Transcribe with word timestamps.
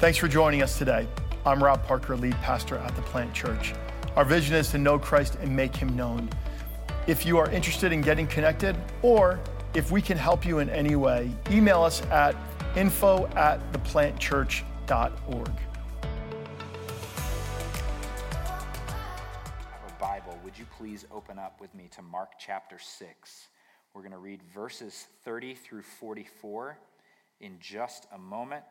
Thanks 0.00 0.16
for 0.16 0.28
joining 0.28 0.62
us 0.62 0.78
today. 0.78 1.06
I'm 1.44 1.62
Rob 1.62 1.84
Parker, 1.84 2.16
lead 2.16 2.32
pastor 2.36 2.78
at 2.78 2.96
the 2.96 3.02
Plant 3.02 3.34
Church. 3.34 3.74
Our 4.16 4.24
vision 4.24 4.54
is 4.54 4.70
to 4.70 4.78
know 4.78 4.98
Christ 4.98 5.36
and 5.42 5.54
make 5.54 5.76
him 5.76 5.94
known. 5.94 6.30
If 7.06 7.26
you 7.26 7.36
are 7.36 7.50
interested 7.50 7.92
in 7.92 8.00
getting 8.00 8.26
connected, 8.26 8.78
or 9.02 9.38
if 9.74 9.90
we 9.90 10.00
can 10.00 10.16
help 10.16 10.46
you 10.46 10.60
in 10.60 10.70
any 10.70 10.96
way, 10.96 11.30
email 11.50 11.82
us 11.82 12.00
at 12.06 12.34
info 12.74 13.26
at 13.36 13.60
theplantchurch.org. 13.74 15.50
Bible, 20.00 20.40
would 20.42 20.58
you 20.58 20.64
please 20.78 21.04
open 21.12 21.38
up 21.38 21.60
with 21.60 21.74
me 21.74 21.90
to 21.90 22.00
Mark 22.00 22.30
chapter 22.38 22.78
6? 22.78 23.48
We're 23.92 24.00
going 24.00 24.12
to 24.12 24.18
read 24.18 24.40
verses 24.54 25.08
30 25.26 25.56
through 25.56 25.82
44 25.82 26.78
in 27.40 27.58
just 27.60 28.06
a 28.14 28.18
moment. 28.18 28.64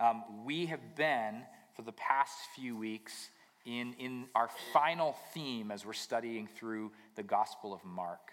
Um, 0.00 0.22
we 0.44 0.66
have 0.66 0.94
been, 0.94 1.42
for 1.74 1.82
the 1.82 1.92
past 1.92 2.34
few 2.54 2.76
weeks, 2.76 3.30
in, 3.66 3.94
in 3.98 4.26
our 4.34 4.48
final 4.72 5.16
theme 5.34 5.70
as 5.70 5.84
we're 5.84 5.92
studying 5.92 6.46
through 6.46 6.92
the 7.16 7.22
Gospel 7.22 7.74
of 7.74 7.84
Mark. 7.84 8.32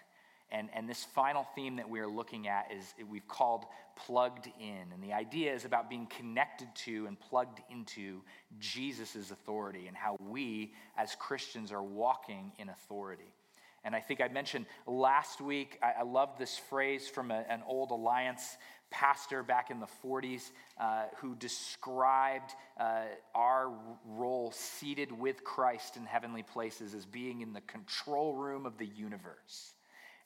And, 0.52 0.68
and 0.72 0.88
this 0.88 1.02
final 1.02 1.44
theme 1.56 1.76
that 1.76 1.90
we're 1.90 2.06
looking 2.06 2.46
at 2.46 2.70
is 2.72 2.94
we've 3.10 3.26
called 3.26 3.64
plugged 3.96 4.46
in. 4.60 4.92
And 4.94 5.02
the 5.02 5.12
idea 5.12 5.52
is 5.52 5.64
about 5.64 5.90
being 5.90 6.06
connected 6.06 6.68
to 6.84 7.06
and 7.06 7.18
plugged 7.18 7.60
into 7.68 8.22
Jesus' 8.60 9.32
authority 9.32 9.88
and 9.88 9.96
how 9.96 10.16
we 10.20 10.72
as 10.96 11.16
Christians 11.16 11.72
are 11.72 11.82
walking 11.82 12.52
in 12.58 12.68
authority. 12.68 13.34
And 13.82 13.94
I 13.94 14.00
think 14.00 14.20
I 14.20 14.28
mentioned 14.28 14.66
last 14.86 15.40
week, 15.40 15.78
I, 15.82 16.00
I 16.00 16.02
love 16.02 16.38
this 16.38 16.58
phrase 16.58 17.08
from 17.08 17.30
a, 17.30 17.44
an 17.48 17.62
old 17.66 17.90
Alliance 17.90 18.56
pastor 18.90 19.42
back 19.42 19.70
in 19.70 19.80
the 19.80 19.88
40s 20.04 20.50
uh, 20.78 21.04
who 21.18 21.34
described 21.36 22.52
uh, 22.78 23.02
our 23.34 23.72
role 24.06 24.52
seated 24.52 25.12
with 25.12 25.44
Christ 25.44 25.96
in 25.96 26.04
heavenly 26.04 26.42
places 26.42 26.94
as 26.94 27.04
being 27.04 27.40
in 27.40 27.52
the 27.52 27.60
control 27.62 28.34
room 28.34 28.66
of 28.66 28.78
the 28.78 28.86
universe. 28.86 29.74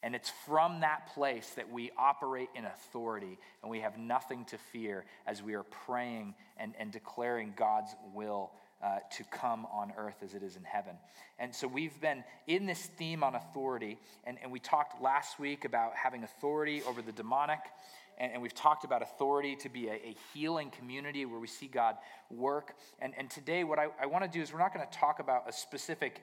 And 0.02 0.14
it's 0.14 0.32
from 0.46 0.80
that 0.80 1.12
place 1.14 1.50
that 1.56 1.70
we 1.70 1.90
operate 1.98 2.48
in 2.54 2.64
authority 2.64 3.38
and 3.62 3.70
we 3.70 3.80
have 3.80 3.98
nothing 3.98 4.46
to 4.46 4.56
fear 4.72 5.04
as 5.26 5.42
we 5.42 5.54
are 5.54 5.62
praying 5.62 6.34
and, 6.56 6.74
and 6.78 6.90
declaring 6.90 7.52
God's 7.56 7.94
will 8.14 8.50
uh, 8.82 8.98
to 9.10 9.24
come 9.24 9.66
on 9.70 9.92
earth 9.98 10.16
as 10.22 10.32
it 10.32 10.42
is 10.42 10.56
in 10.56 10.64
heaven. 10.64 10.94
And 11.38 11.54
so 11.54 11.68
we've 11.68 12.00
been 12.00 12.24
in 12.46 12.64
this 12.64 12.80
theme 12.80 13.22
on 13.22 13.34
authority, 13.34 13.98
and, 14.24 14.38
and 14.42 14.50
we 14.50 14.58
talked 14.58 15.02
last 15.02 15.38
week 15.38 15.66
about 15.66 15.94
having 15.94 16.24
authority 16.24 16.82
over 16.84 17.02
the 17.02 17.12
demonic. 17.12 17.60
And, 18.20 18.34
and 18.34 18.42
we've 18.42 18.54
talked 18.54 18.84
about 18.84 19.02
authority 19.02 19.56
to 19.56 19.68
be 19.68 19.88
a, 19.88 19.94
a, 19.94 20.16
healing 20.32 20.70
community 20.70 21.24
where 21.24 21.40
we 21.40 21.46
see 21.46 21.66
God 21.66 21.96
work. 22.30 22.74
And, 23.00 23.14
and 23.16 23.30
today, 23.30 23.64
what 23.64 23.78
I, 23.78 23.86
I 24.00 24.06
want 24.06 24.22
to 24.24 24.30
do 24.30 24.42
is 24.42 24.52
we're 24.52 24.60
not 24.60 24.74
going 24.74 24.86
to 24.86 24.98
talk 24.98 25.18
about 25.18 25.48
a 25.48 25.52
specific 25.52 26.20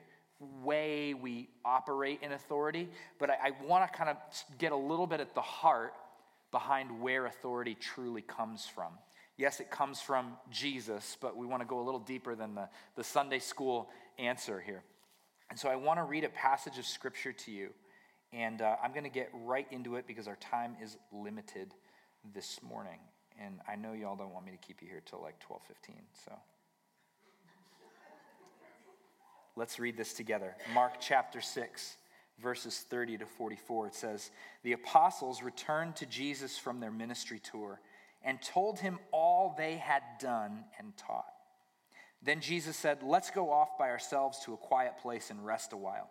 way 0.63 1.15
we 1.15 1.49
operate 1.65 2.19
in 2.21 2.31
authority, 2.31 2.87
but 3.19 3.31
I, 3.31 3.47
I 3.47 3.51
want 3.65 3.91
to 3.91 3.97
kind 3.97 4.09
of 4.11 4.17
get 4.59 4.71
a 4.71 4.75
little 4.75 5.07
bit 5.07 5.19
at 5.19 5.33
the 5.33 5.41
heart 5.41 5.93
behind 6.51 7.01
where 7.01 7.25
authority 7.25 7.75
truly 7.75 8.21
comes 8.21 8.65
from. 8.65 8.93
Yes, 9.35 9.59
it 9.59 9.69
comes 9.69 9.99
from 9.99 10.33
Jesus, 10.51 11.17
but 11.19 11.35
we 11.35 11.45
want 11.45 11.61
to 11.61 11.67
go 11.67 11.79
a 11.79 11.85
little 11.85 11.99
deeper 11.99 12.35
than 12.35 12.55
the, 12.55 12.69
the 12.95 13.03
Sunday 13.03 13.39
school 13.39 13.89
answer 14.17 14.59
here. 14.59 14.83
And 15.49 15.59
so 15.59 15.69
I 15.69 15.75
want 15.75 15.99
to 15.99 16.03
read 16.03 16.23
a 16.23 16.29
passage 16.29 16.77
of 16.77 16.85
scripture 16.85 17.33
to 17.33 17.51
you, 17.51 17.69
and 18.33 18.61
uh, 18.61 18.75
I'm 18.83 18.91
going 18.91 19.03
to 19.03 19.09
get 19.09 19.29
right 19.33 19.67
into 19.71 19.95
it 19.95 20.05
because 20.07 20.27
our 20.27 20.35
time 20.37 20.75
is 20.81 20.97
limited 21.11 21.73
this 22.33 22.61
morning. 22.61 22.99
And 23.39 23.59
I 23.67 23.75
know 23.75 23.93
y'all 23.93 24.15
don't 24.15 24.33
want 24.33 24.45
me 24.45 24.51
to 24.51 24.57
keep 24.57 24.81
you 24.81 24.87
here 24.87 25.01
till 25.05 25.21
like 25.21 25.39
12:15, 25.39 25.95
so 26.25 26.33
let's 29.55 29.79
read 29.79 29.97
this 29.97 30.13
together. 30.13 30.55
Mark 30.73 30.93
chapter 30.99 31.41
6, 31.41 31.97
verses 32.39 32.85
30 32.89 33.19
to 33.19 33.25
44. 33.25 33.87
It 33.87 33.95
says, 33.95 34.31
"The 34.63 34.73
apostles 34.73 35.43
returned 35.43 35.95
to 35.97 36.05
Jesus 36.05 36.57
from 36.57 36.79
their 36.79 36.91
ministry 36.91 37.39
tour 37.39 37.79
and 38.23 38.41
told 38.41 38.79
him 38.79 38.99
all 39.11 39.55
they 39.57 39.77
had 39.77 40.03
done 40.19 40.65
and 40.77 40.95
taught. 40.97 41.31
Then 42.21 42.41
Jesus 42.41 42.75
said, 42.75 43.03
Let's 43.03 43.31
go 43.31 43.51
off 43.51 43.77
by 43.77 43.89
ourselves 43.89 44.39
to 44.45 44.53
a 44.53 44.57
quiet 44.57 44.97
place 45.01 45.29
and 45.29 45.45
rest 45.45 45.73
a 45.73 45.77
while. 45.77 46.09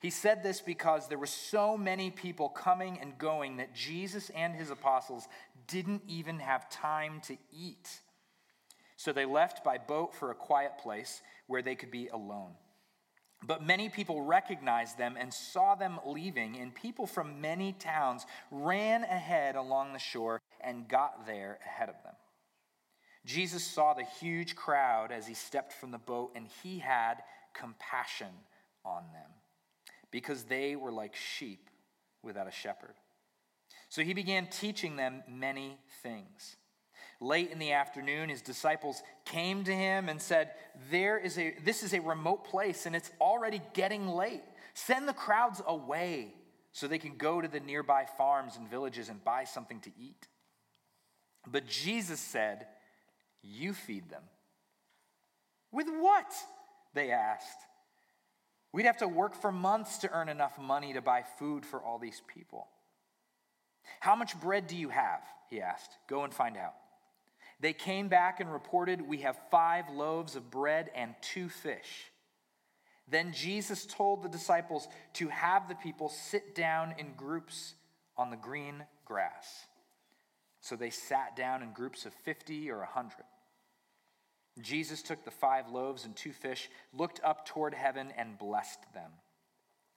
He 0.00 0.10
said 0.10 0.42
this 0.42 0.62
because 0.62 1.08
there 1.08 1.18
were 1.18 1.26
so 1.26 1.76
many 1.76 2.10
people 2.10 2.48
coming 2.48 2.98
and 3.00 3.18
going 3.18 3.58
that 3.58 3.74
Jesus 3.74 4.30
and 4.30 4.54
his 4.54 4.70
apostles 4.70 5.28
didn't 5.66 6.02
even 6.08 6.38
have 6.38 6.70
time 6.70 7.20
to 7.26 7.36
eat. 7.52 8.00
So 8.96 9.12
they 9.12 9.26
left 9.26 9.62
by 9.62 9.76
boat 9.76 10.14
for 10.14 10.30
a 10.30 10.34
quiet 10.34 10.78
place 10.78 11.20
where 11.46 11.60
they 11.60 11.74
could 11.74 11.90
be 11.90 12.08
alone. 12.08 12.52
But 13.46 13.66
many 13.66 13.90
people 13.90 14.22
recognized 14.22 14.96
them 14.96 15.16
and 15.18 15.32
saw 15.32 15.74
them 15.74 15.98
leaving, 16.06 16.58
and 16.58 16.74
people 16.74 17.06
from 17.06 17.40
many 17.40 17.72
towns 17.72 18.26
ran 18.50 19.02
ahead 19.04 19.56
along 19.56 19.92
the 19.92 19.98
shore 19.98 20.40
and 20.62 20.88
got 20.88 21.26
there 21.26 21.58
ahead 21.64 21.88
of 21.88 22.02
them. 22.04 22.14
Jesus 23.26 23.62
saw 23.64 23.94
the 23.94 24.04
huge 24.04 24.56
crowd 24.56 25.12
as 25.12 25.26
he 25.26 25.34
stepped 25.34 25.72
from 25.74 25.90
the 25.90 25.98
boat, 25.98 26.32
and 26.34 26.46
he 26.62 26.78
had 26.78 27.22
compassion 27.54 28.28
on 28.84 29.04
them 29.12 29.39
because 30.10 30.44
they 30.44 30.76
were 30.76 30.92
like 30.92 31.14
sheep 31.14 31.68
without 32.22 32.48
a 32.48 32.52
shepherd. 32.52 32.94
So 33.88 34.02
he 34.02 34.14
began 34.14 34.46
teaching 34.46 34.96
them 34.96 35.22
many 35.28 35.78
things. 36.02 36.56
Late 37.20 37.50
in 37.50 37.58
the 37.58 37.72
afternoon, 37.72 38.28
his 38.28 38.40
disciples 38.40 39.02
came 39.26 39.64
to 39.64 39.74
him 39.74 40.08
and 40.08 40.20
said, 40.20 40.52
there 40.90 41.18
is 41.18 41.38
a, 41.38 41.54
This 41.64 41.82
is 41.82 41.92
a 41.92 42.00
remote 42.00 42.44
place 42.44 42.86
and 42.86 42.96
it's 42.96 43.10
already 43.20 43.60
getting 43.74 44.08
late. 44.08 44.42
Send 44.74 45.06
the 45.06 45.12
crowds 45.12 45.60
away 45.66 46.34
so 46.72 46.86
they 46.86 46.98
can 46.98 47.16
go 47.16 47.40
to 47.40 47.48
the 47.48 47.60
nearby 47.60 48.06
farms 48.16 48.56
and 48.56 48.70
villages 48.70 49.08
and 49.08 49.22
buy 49.22 49.44
something 49.44 49.80
to 49.80 49.90
eat. 50.00 50.28
But 51.46 51.66
Jesus 51.66 52.20
said, 52.20 52.66
You 53.42 53.74
feed 53.74 54.08
them. 54.08 54.22
With 55.72 55.88
what? 55.88 56.32
They 56.94 57.10
asked. 57.10 57.58
We'd 58.72 58.86
have 58.86 58.98
to 58.98 59.08
work 59.08 59.34
for 59.34 59.50
months 59.50 59.98
to 59.98 60.10
earn 60.10 60.28
enough 60.28 60.58
money 60.58 60.92
to 60.92 61.02
buy 61.02 61.24
food 61.38 61.66
for 61.66 61.80
all 61.80 61.98
these 61.98 62.22
people. 62.32 62.68
How 63.98 64.14
much 64.14 64.38
bread 64.40 64.66
do 64.66 64.76
you 64.76 64.90
have? 64.90 65.22
He 65.48 65.60
asked. 65.60 65.96
Go 66.08 66.24
and 66.24 66.32
find 66.32 66.56
out. 66.56 66.74
They 67.58 67.72
came 67.72 68.08
back 68.08 68.40
and 68.40 68.52
reported, 68.52 69.02
We 69.02 69.18
have 69.18 69.36
five 69.50 69.90
loaves 69.90 70.36
of 70.36 70.50
bread 70.50 70.90
and 70.94 71.14
two 71.20 71.48
fish. 71.48 72.10
Then 73.08 73.32
Jesus 73.32 73.86
told 73.86 74.22
the 74.22 74.28
disciples 74.28 74.86
to 75.14 75.28
have 75.28 75.68
the 75.68 75.74
people 75.74 76.08
sit 76.08 76.54
down 76.54 76.94
in 76.96 77.14
groups 77.16 77.74
on 78.16 78.30
the 78.30 78.36
green 78.36 78.84
grass. 79.04 79.66
So 80.60 80.76
they 80.76 80.90
sat 80.90 81.34
down 81.36 81.62
in 81.62 81.72
groups 81.72 82.06
of 82.06 82.14
50 82.14 82.70
or 82.70 82.78
100. 82.78 83.12
Jesus 84.60 85.02
took 85.02 85.24
the 85.24 85.30
five 85.30 85.68
loaves 85.70 86.04
and 86.04 86.14
two 86.14 86.32
fish, 86.32 86.68
looked 86.92 87.20
up 87.22 87.46
toward 87.46 87.74
heaven, 87.74 88.12
and 88.16 88.38
blessed 88.38 88.80
them. 88.94 89.10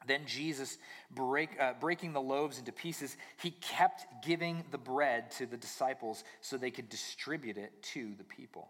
Then 0.06 0.26
Jesus, 0.26 0.78
break, 1.12 1.50
uh, 1.60 1.74
breaking 1.80 2.14
the 2.14 2.22
loaves 2.22 2.60
into 2.60 2.72
pieces, 2.72 3.16
he 3.42 3.52
kept 3.52 4.06
giving 4.26 4.64
the 4.72 4.78
bread 4.78 5.32
to 5.32 5.46
the 5.46 5.58
disciples 5.58 6.24
so 6.42 6.58
they 6.58 6.72
could 6.72 6.90
distribute 6.90 7.58
it 7.58 7.82
to 7.94 8.14
the 8.18 8.24
people. 8.24 8.70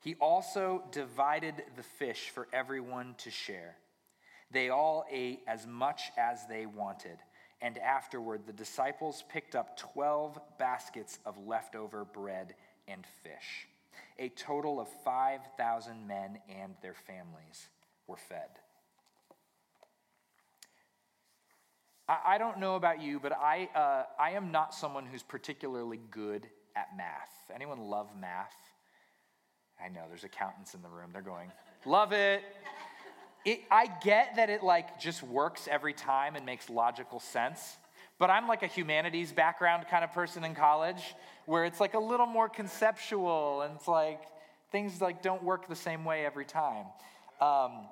He 0.00 0.14
also 0.16 0.82
divided 0.92 1.54
the 1.76 1.82
fish 1.82 2.28
for 2.28 2.46
everyone 2.52 3.14
to 3.18 3.30
share. 3.30 3.76
They 4.50 4.68
all 4.68 5.06
ate 5.10 5.40
as 5.46 5.66
much 5.66 6.12
as 6.18 6.46
they 6.46 6.66
wanted, 6.66 7.16
and 7.62 7.78
afterward 7.78 8.42
the 8.46 8.52
disciples 8.52 9.24
picked 9.30 9.54
up 9.54 9.78
12 9.78 10.38
baskets 10.58 11.18
of 11.24 11.38
leftover 11.38 12.04
bread 12.04 12.54
and 12.86 13.04
fish. 13.22 13.66
A 14.18 14.28
total 14.30 14.80
of 14.80 14.88
5,000 15.04 16.06
men 16.06 16.38
and 16.48 16.74
their 16.82 16.94
families 16.94 17.68
were 18.06 18.16
fed. 18.16 18.48
I, 22.06 22.36
don't 22.36 22.60
know 22.60 22.76
about 22.76 23.00
you, 23.00 23.18
but 23.18 23.32
I, 23.32 23.68
uh, 23.74 24.02
I 24.20 24.32
am 24.32 24.52
not 24.52 24.74
someone 24.74 25.06
who's 25.06 25.22
particularly 25.22 25.98
good 26.10 26.46
at 26.76 26.88
math. 26.96 27.32
Anyone 27.54 27.78
love 27.78 28.10
math? 28.20 28.52
I 29.82 29.88
know 29.88 30.02
there's 30.08 30.24
accountants 30.24 30.74
in 30.74 30.82
the 30.82 30.88
room. 30.88 31.10
They're 31.12 31.22
going, 31.22 31.50
love 31.86 32.12
it. 32.12 32.42
it. 33.46 33.62
I 33.70 33.86
get 34.02 34.36
that 34.36 34.50
it 34.50 34.62
like 34.62 35.00
just 35.00 35.22
works 35.22 35.66
every 35.70 35.94
time 35.94 36.36
and 36.36 36.44
makes 36.44 36.68
logical 36.68 37.20
sense. 37.20 37.76
But 38.18 38.30
I'm 38.30 38.46
like 38.46 38.62
a 38.62 38.66
humanities 38.66 39.32
background 39.32 39.86
kind 39.90 40.04
of 40.04 40.12
person 40.12 40.44
in 40.44 40.54
college 40.54 41.02
where 41.46 41.64
it's 41.64 41.80
like 41.80 41.94
a 41.94 41.98
little 41.98 42.26
more 42.26 42.48
conceptual 42.48 43.62
and 43.62 43.74
it's 43.76 43.88
like 43.88 44.20
things 44.70 45.00
like 45.00 45.22
don't 45.22 45.42
work 45.42 45.68
the 45.68 45.76
same 45.76 46.04
way 46.04 46.24
every 46.24 46.44
time. 46.44 46.86
Um, 47.40 47.88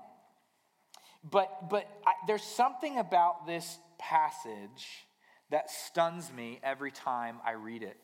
but 1.28 1.69
but 1.69 1.86
I, 2.06 2.12
there's 2.26 2.42
something 2.42 2.98
about 2.98 3.46
this 3.46 3.78
passage 3.98 5.06
that 5.50 5.70
stuns 5.70 6.32
me 6.32 6.60
every 6.62 6.90
time 6.90 7.36
I 7.44 7.52
read 7.52 7.82
it. 7.82 7.96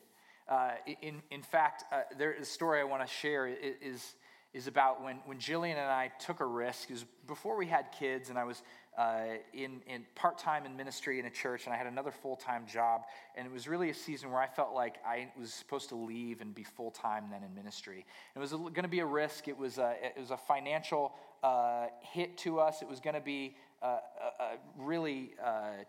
Uh, 0.47 0.71
in, 1.01 1.21
in 1.29 1.41
fact, 1.41 1.83
uh, 1.91 2.01
there, 2.17 2.35
the 2.39 2.45
story 2.45 2.79
I 2.79 2.83
want 2.83 3.05
to 3.07 3.13
share 3.13 3.47
is, 3.47 4.15
is 4.53 4.67
about 4.67 5.03
when, 5.03 5.17
when 5.25 5.37
Jillian 5.37 5.73
and 5.73 5.79
I 5.81 6.11
took 6.19 6.39
a 6.39 6.45
risk. 6.45 6.89
It 6.89 6.93
was 6.93 7.05
before 7.27 7.55
we 7.57 7.67
had 7.67 7.91
kids, 7.99 8.29
and 8.29 8.37
I 8.37 8.45
was 8.45 8.61
uh, 8.97 9.37
in, 9.53 9.81
in 9.87 10.05
part 10.15 10.37
time 10.37 10.65
in 10.65 10.75
ministry 10.75 11.19
in 11.19 11.25
a 11.25 11.29
church, 11.29 11.65
and 11.65 11.73
I 11.73 11.77
had 11.77 11.87
another 11.87 12.11
full 12.11 12.35
time 12.35 12.65
job. 12.67 13.03
And 13.35 13.45
it 13.45 13.51
was 13.51 13.67
really 13.67 13.89
a 13.89 13.93
season 13.93 14.31
where 14.31 14.41
I 14.41 14.47
felt 14.47 14.73
like 14.73 14.95
I 15.05 15.31
was 15.39 15.53
supposed 15.53 15.89
to 15.89 15.95
leave 15.95 16.41
and 16.41 16.53
be 16.53 16.63
full 16.63 16.91
time 16.91 17.25
then 17.31 17.43
in 17.43 17.53
ministry. 17.55 18.05
It 18.35 18.39
was 18.39 18.51
going 18.51 18.73
to 18.83 18.89
be 18.89 18.99
a 18.99 19.05
risk. 19.05 19.47
It 19.47 19.57
was 19.57 19.77
a, 19.77 19.95
it 20.03 20.19
was 20.19 20.31
a 20.31 20.37
financial 20.37 21.13
uh, 21.43 21.87
hit 22.01 22.37
to 22.39 22.59
us. 22.59 22.81
It 22.81 22.89
was 22.89 22.99
going 22.99 23.13
to 23.13 23.21
be 23.21 23.55
uh, 23.81 23.85
uh, 23.85 23.97
uh, 24.39 24.45
really 24.77 25.31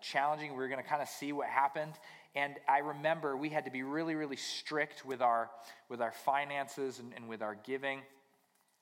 challenging. 0.01 0.53
We 0.53 0.59
were 0.59 0.69
going 0.69 0.83
to 0.83 0.89
kind 0.89 1.03
of 1.03 1.09
see 1.09 1.33
what 1.33 1.49
happened. 1.49 1.95
And 2.37 2.55
I 2.69 2.79
remember 2.79 3.37
we 3.37 3.49
had 3.49 3.65
to 3.65 3.73
be 3.73 3.83
really, 3.83 4.15
really 4.15 4.37
strict 4.37 5.05
with 5.05 5.21
our, 5.21 5.51
with 5.89 6.01
our 6.01 6.13
finances 6.13 7.01
and, 7.01 7.13
and 7.17 7.29
with 7.29 7.43
our 7.43 7.57
giving 7.65 8.03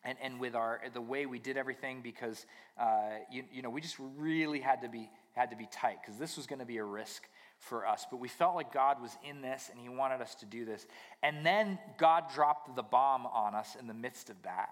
and, 0.05 0.17
and 0.23 0.41
with 0.41 0.55
our 0.55 0.81
the 0.93 1.01
way 1.01 1.27
we 1.27 1.39
did 1.39 1.57
everything 1.57 2.01
because 2.03 2.47
uh, 2.79 3.19
you, 3.31 3.45
you 3.53 3.63
know 3.63 3.71
we 3.71 3.81
just 3.81 3.97
really 4.17 4.61
had 4.61 4.83
to 4.83 4.89
be 4.89 5.11
had 5.35 5.51
to 5.51 5.57
be 5.57 5.69
tight 5.71 5.99
because 6.03 6.19
this 6.19 6.37
was 6.37 6.47
going 6.47 6.59
to 6.59 6.65
be 6.65 6.79
a 6.79 6.85
risk 6.85 7.29
for 7.59 7.87
us. 7.87 8.07
But 8.11 8.19
we 8.19 8.29
felt 8.29 8.55
like 8.55 8.73
god 8.73 9.01
was 9.03 9.17
in 9.29 9.43
this 9.43 9.71
and 9.71 9.81
he 9.81 9.89
wanted 9.89 10.21
us 10.21 10.35
to 10.37 10.47
do 10.47 10.65
this. 10.65 10.87
And 11.23 11.45
then 11.45 11.79
god 11.99 12.25
dropped 12.35 12.75
the 12.75 12.83
bomb 12.83 13.27
on 13.27 13.55
us 13.55 13.77
in 13.79 13.87
the 13.87 13.95
midst 13.95 14.31
of 14.31 14.37
that. 14.43 14.71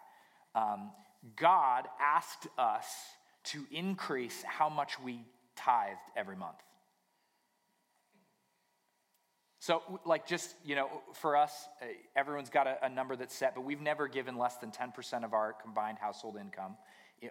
Um, 0.54 0.90
god 1.36 1.86
asked 2.00 2.46
us 2.58 2.86
to 3.44 3.64
increase 3.70 4.42
how 4.44 4.68
much 4.68 5.00
we 5.00 5.24
tithed 5.56 6.00
every 6.16 6.36
month 6.36 6.65
so, 9.66 9.82
like, 10.04 10.28
just, 10.28 10.54
you 10.64 10.76
know, 10.76 10.88
for 11.14 11.36
us, 11.36 11.66
uh, 11.82 11.86
everyone's 12.14 12.50
got 12.50 12.68
a, 12.68 12.86
a, 12.86 12.88
number 12.88 13.16
that's 13.16 13.34
set, 13.34 13.56
but 13.56 13.62
we've 13.62 13.80
never 13.80 14.06
given 14.06 14.38
less 14.38 14.54
than 14.58 14.70
10% 14.70 15.24
of 15.24 15.34
our 15.34 15.54
combined 15.54 15.98
household 15.98 16.36
income 16.40 16.76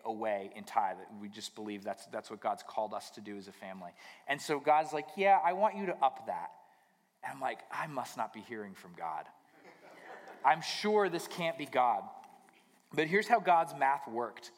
away 0.04 0.52
in 0.54 0.66
tithe. 0.66 0.98
We 1.22 1.30
just 1.30 1.56
believe 1.56 1.86
that's, 1.86 2.06
that's 2.08 2.30
what 2.30 2.42
God's 2.42 2.62
called 2.62 2.94
us 2.94 3.10
to 3.12 3.22
do 3.22 3.38
as 3.38 3.48
a 3.48 3.54
family. 3.54 3.92
And 4.28 4.42
so 4.42 4.60
God's 4.60 4.92
like, 4.92 5.08
yeah, 5.16 5.40
I 5.46 5.54
want 5.54 5.78
you 5.78 5.86
to 5.86 5.96
up 6.04 6.26
that. 6.28 6.52
And 7.24 7.32
I'm 7.34 7.40
like, 7.40 7.60
I 7.72 7.88
must 7.88 8.18
not 8.18 8.34
be 8.34 8.42
hearing 8.42 8.74
from 8.74 8.92
God. 8.98 9.24
I'm 10.44 10.62
sure 10.62 11.08
this 11.08 11.28
can't 11.28 11.58
be 11.58 11.66
God. 11.66 12.04
But 12.94 13.08
here's 13.08 13.30
how 13.30 13.40
God's 13.40 13.74
math 13.80 14.10
worked. 14.10 14.52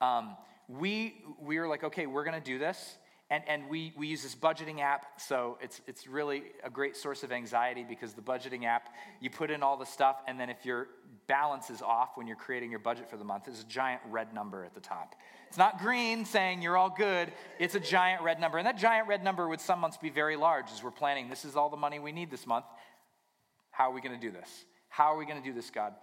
Um, 0.00 0.36
we, 0.68 1.22
we 1.40 1.60
were 1.60 1.68
like, 1.68 1.84
okay, 1.84 2.06
we're 2.06 2.24
going 2.24 2.42
to 2.42 2.44
do 2.44 2.58
this. 2.58 2.98
And, 3.28 3.42
and 3.48 3.68
we, 3.68 3.92
we 3.96 4.06
use 4.06 4.22
this 4.22 4.36
budgeting 4.36 4.80
app, 4.80 5.20
so 5.20 5.58
it's, 5.60 5.80
it's 5.88 6.06
really 6.06 6.44
a 6.62 6.70
great 6.70 6.96
source 6.96 7.24
of 7.24 7.32
anxiety 7.32 7.84
because 7.86 8.14
the 8.14 8.22
budgeting 8.22 8.64
app, 8.64 8.88
you 9.20 9.30
put 9.30 9.50
in 9.50 9.64
all 9.64 9.76
the 9.76 9.84
stuff, 9.84 10.22
and 10.28 10.38
then 10.38 10.48
if 10.48 10.64
your 10.64 10.86
balance 11.26 11.68
is 11.68 11.82
off 11.82 12.10
when 12.14 12.28
you're 12.28 12.36
creating 12.36 12.70
your 12.70 12.78
budget 12.78 13.10
for 13.10 13.16
the 13.16 13.24
month, 13.24 13.46
there's 13.46 13.62
a 13.62 13.66
giant 13.66 14.00
red 14.10 14.32
number 14.32 14.64
at 14.64 14.74
the 14.74 14.80
top. 14.80 15.16
It's 15.48 15.58
not 15.58 15.80
green 15.80 16.24
saying 16.24 16.62
you're 16.62 16.76
all 16.76 16.94
good, 16.96 17.32
it's 17.58 17.74
a 17.74 17.80
giant 17.80 18.22
red 18.22 18.38
number. 18.38 18.58
And 18.58 18.66
that 18.66 18.78
giant 18.78 19.08
red 19.08 19.24
number 19.24 19.48
would 19.48 19.60
some 19.60 19.80
months 19.80 19.96
be 19.96 20.10
very 20.10 20.36
large 20.36 20.66
as 20.72 20.84
we're 20.84 20.92
planning, 20.92 21.28
this 21.28 21.44
is 21.44 21.56
all 21.56 21.68
the 21.68 21.76
money 21.76 21.98
we 21.98 22.12
need 22.12 22.30
this 22.30 22.46
month. 22.46 22.66
How 23.72 23.90
are 23.90 23.92
we 23.92 24.00
going 24.00 24.14
to 24.14 24.20
do 24.20 24.30
this? 24.30 24.48
How 24.88 25.12
are 25.12 25.16
we 25.16 25.26
going 25.26 25.42
to 25.42 25.46
do 25.46 25.52
this, 25.52 25.70
God? 25.70 25.94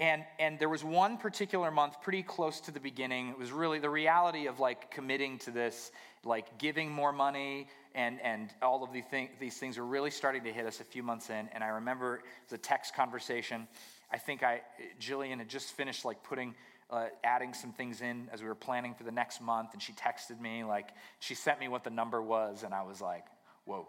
And, 0.00 0.24
and 0.38 0.58
there 0.58 0.70
was 0.70 0.82
one 0.82 1.18
particular 1.18 1.70
month 1.70 2.00
pretty 2.00 2.22
close 2.22 2.58
to 2.62 2.70
the 2.70 2.80
beginning. 2.80 3.28
It 3.28 3.38
was 3.38 3.52
really 3.52 3.78
the 3.78 3.90
reality 3.90 4.46
of 4.46 4.58
like 4.58 4.90
committing 4.90 5.38
to 5.40 5.50
this, 5.50 5.92
like 6.24 6.58
giving 6.58 6.90
more 6.90 7.12
money, 7.12 7.68
and, 7.94 8.18
and 8.22 8.48
all 8.62 8.82
of 8.82 8.94
these, 8.94 9.04
thing, 9.10 9.28
these 9.38 9.58
things 9.58 9.76
were 9.76 9.84
really 9.84 10.10
starting 10.10 10.42
to 10.44 10.52
hit 10.52 10.64
us 10.64 10.80
a 10.80 10.84
few 10.84 11.02
months 11.02 11.28
in. 11.28 11.50
And 11.52 11.62
I 11.62 11.68
remember 11.68 12.22
a 12.50 12.56
text 12.56 12.94
conversation. 12.94 13.68
I 14.10 14.16
think 14.16 14.42
I, 14.42 14.62
Jillian 14.98 15.36
had 15.36 15.50
just 15.50 15.72
finished 15.72 16.06
like 16.06 16.22
putting, 16.22 16.54
uh, 16.88 17.08
adding 17.22 17.52
some 17.52 17.72
things 17.72 18.00
in 18.00 18.28
as 18.32 18.40
we 18.40 18.48
were 18.48 18.54
planning 18.54 18.94
for 18.94 19.04
the 19.04 19.12
next 19.12 19.42
month. 19.42 19.74
And 19.74 19.82
she 19.82 19.92
texted 19.92 20.40
me, 20.40 20.64
like, 20.64 20.88
she 21.18 21.34
sent 21.34 21.60
me 21.60 21.68
what 21.68 21.84
the 21.84 21.90
number 21.90 22.22
was. 22.22 22.62
And 22.62 22.72
I 22.72 22.84
was 22.84 23.02
like, 23.02 23.26
whoa, 23.66 23.86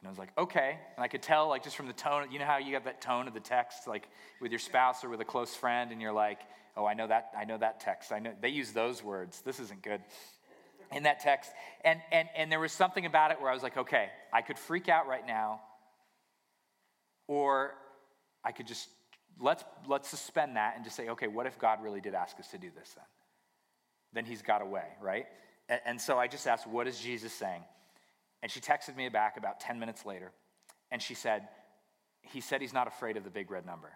and 0.00 0.06
I 0.06 0.10
was 0.10 0.18
like, 0.18 0.30
okay. 0.38 0.78
And 0.96 1.04
I 1.04 1.08
could 1.08 1.22
tell, 1.22 1.48
like, 1.48 1.64
just 1.64 1.76
from 1.76 1.88
the 1.88 1.92
tone, 1.92 2.30
you 2.30 2.38
know 2.38 2.44
how 2.44 2.58
you 2.58 2.74
have 2.74 2.84
that 2.84 3.00
tone 3.00 3.26
of 3.26 3.34
the 3.34 3.40
text, 3.40 3.88
like 3.88 4.08
with 4.40 4.52
your 4.52 4.60
spouse 4.60 5.02
or 5.02 5.08
with 5.08 5.20
a 5.20 5.24
close 5.24 5.54
friend, 5.54 5.90
and 5.90 6.00
you're 6.00 6.12
like, 6.12 6.38
oh, 6.76 6.86
I 6.86 6.94
know 6.94 7.08
that, 7.08 7.32
I 7.36 7.44
know 7.44 7.58
that 7.58 7.80
text. 7.80 8.12
I 8.12 8.20
know 8.20 8.32
they 8.40 8.50
use 8.50 8.72
those 8.72 9.02
words. 9.02 9.40
This 9.40 9.58
isn't 9.58 9.82
good. 9.82 10.00
In 10.92 11.02
that 11.02 11.20
text. 11.20 11.50
And 11.84 12.00
and 12.12 12.28
and 12.34 12.50
there 12.50 12.60
was 12.60 12.72
something 12.72 13.04
about 13.04 13.30
it 13.30 13.40
where 13.40 13.50
I 13.50 13.54
was 13.54 13.62
like, 13.62 13.76
okay, 13.76 14.08
I 14.32 14.40
could 14.40 14.58
freak 14.58 14.88
out 14.88 15.06
right 15.06 15.26
now, 15.26 15.60
or 17.26 17.74
I 18.42 18.52
could 18.52 18.66
just 18.66 18.88
let's 19.38 19.64
let's 19.86 20.08
suspend 20.08 20.56
that 20.56 20.76
and 20.76 20.84
just 20.84 20.96
say, 20.96 21.08
okay, 21.10 21.26
what 21.26 21.46
if 21.46 21.58
God 21.58 21.82
really 21.82 22.00
did 22.00 22.14
ask 22.14 22.38
us 22.38 22.48
to 22.52 22.58
do 22.58 22.70
this 22.74 22.94
then? 22.94 23.04
Then 24.14 24.24
he's 24.24 24.40
got 24.40 24.62
a 24.62 24.66
way, 24.66 24.86
right? 25.02 25.26
And, 25.68 25.80
and 25.84 26.00
so 26.00 26.18
I 26.18 26.26
just 26.26 26.46
asked, 26.46 26.66
what 26.66 26.86
is 26.86 26.98
Jesus 26.98 27.34
saying? 27.34 27.62
And 28.42 28.50
she 28.50 28.60
texted 28.60 28.96
me 28.96 29.08
back 29.08 29.36
about 29.36 29.60
10 29.60 29.78
minutes 29.78 30.06
later, 30.06 30.32
and 30.90 31.02
she 31.02 31.14
said, 31.14 31.48
He 32.22 32.40
said 32.40 32.60
he's 32.60 32.72
not 32.72 32.86
afraid 32.86 33.16
of 33.16 33.24
the 33.24 33.30
big 33.30 33.50
red 33.50 33.66
number. 33.66 33.90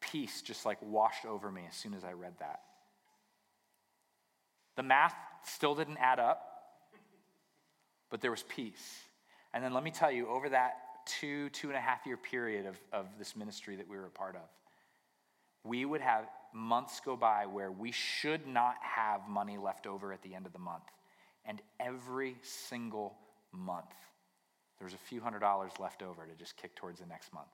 Peace 0.00 0.40
just 0.40 0.64
like 0.64 0.78
washed 0.80 1.26
over 1.26 1.50
me 1.50 1.62
as 1.68 1.76
soon 1.76 1.92
as 1.94 2.04
I 2.04 2.12
read 2.12 2.34
that. 2.38 2.60
The 4.76 4.82
math 4.82 5.14
still 5.44 5.74
didn't 5.74 5.98
add 5.98 6.18
up, 6.18 6.42
but 8.10 8.20
there 8.20 8.30
was 8.30 8.44
peace. 8.44 9.00
And 9.52 9.64
then 9.64 9.72
let 9.72 9.82
me 9.82 9.90
tell 9.90 10.10
you, 10.10 10.28
over 10.28 10.48
that 10.50 10.74
two, 11.06 11.48
two 11.50 11.68
and 11.68 11.76
a 11.76 11.80
half 11.80 12.04
year 12.06 12.16
period 12.16 12.66
of, 12.66 12.78
of 12.92 13.06
this 13.18 13.36
ministry 13.36 13.76
that 13.76 13.88
we 13.88 13.96
were 13.96 14.06
a 14.06 14.10
part 14.10 14.36
of, 14.36 14.42
we 15.64 15.84
would 15.84 16.00
have 16.00 16.26
months 16.52 17.00
go 17.04 17.16
by 17.16 17.46
where 17.46 17.70
we 17.70 17.90
should 17.90 18.46
not 18.46 18.76
have 18.80 19.28
money 19.28 19.58
left 19.58 19.86
over 19.86 20.12
at 20.12 20.22
the 20.22 20.34
end 20.34 20.46
of 20.46 20.52
the 20.52 20.58
month. 20.58 20.84
And 21.46 21.62
every 21.80 22.36
single 22.42 23.16
month, 23.52 23.94
there's 24.78 24.94
a 24.94 24.98
few 24.98 25.20
hundred 25.20 25.40
dollars 25.40 25.72
left 25.78 26.02
over 26.02 26.26
to 26.26 26.34
just 26.34 26.56
kick 26.56 26.74
towards 26.76 27.00
the 27.00 27.06
next 27.06 27.32
month. 27.32 27.48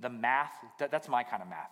The 0.00 0.10
math, 0.10 0.52
that, 0.78 0.90
that's 0.90 1.08
my 1.08 1.22
kind 1.22 1.42
of 1.42 1.48
math. 1.48 1.70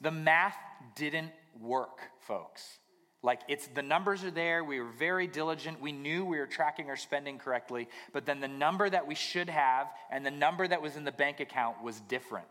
The 0.00 0.10
math 0.10 0.56
didn't 0.94 1.32
work, 1.60 2.00
folks. 2.20 2.78
Like 3.22 3.40
it's 3.48 3.66
the 3.68 3.82
numbers 3.82 4.22
are 4.22 4.30
there. 4.30 4.62
We 4.62 4.80
were 4.80 4.90
very 4.98 5.26
diligent. 5.26 5.80
We 5.80 5.90
knew 5.92 6.24
we 6.24 6.38
were 6.38 6.46
tracking 6.46 6.88
our 6.88 6.96
spending 6.96 7.38
correctly, 7.38 7.88
but 8.12 8.26
then 8.26 8.40
the 8.40 8.48
number 8.48 8.88
that 8.88 9.06
we 9.06 9.16
should 9.16 9.48
have 9.48 9.88
and 10.10 10.24
the 10.24 10.30
number 10.30 10.68
that 10.68 10.80
was 10.80 10.96
in 10.96 11.04
the 11.04 11.12
bank 11.12 11.40
account 11.40 11.82
was 11.82 12.00
different. 12.02 12.46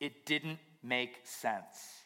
It 0.00 0.24
didn't 0.24 0.58
make 0.82 1.20
sense. 1.24 2.05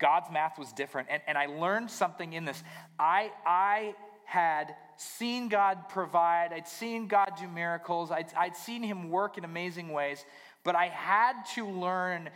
God's 0.00 0.30
math 0.30 0.58
was 0.58 0.72
different. 0.72 1.08
And, 1.10 1.22
and 1.26 1.38
I 1.38 1.46
learned 1.46 1.90
something 1.90 2.32
in 2.32 2.44
this. 2.44 2.62
I, 2.98 3.30
I 3.46 3.94
had 4.24 4.74
seen 4.96 5.48
God 5.48 5.88
provide, 5.88 6.52
I'd 6.52 6.66
seen 6.68 7.06
God 7.06 7.32
do 7.38 7.46
miracles, 7.46 8.10
I'd, 8.10 8.32
I'd 8.36 8.56
seen 8.56 8.82
Him 8.82 9.10
work 9.10 9.38
in 9.38 9.44
amazing 9.44 9.90
ways, 9.90 10.24
but 10.64 10.74
I 10.74 10.86
had 10.86 11.34
to 11.54 11.68
learn 11.68 12.30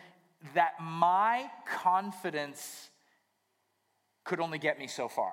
that 0.54 0.74
my 0.80 1.50
confidence 1.66 2.90
could 4.24 4.40
only 4.40 4.58
get 4.58 4.78
me 4.78 4.86
so 4.86 5.08
far. 5.08 5.32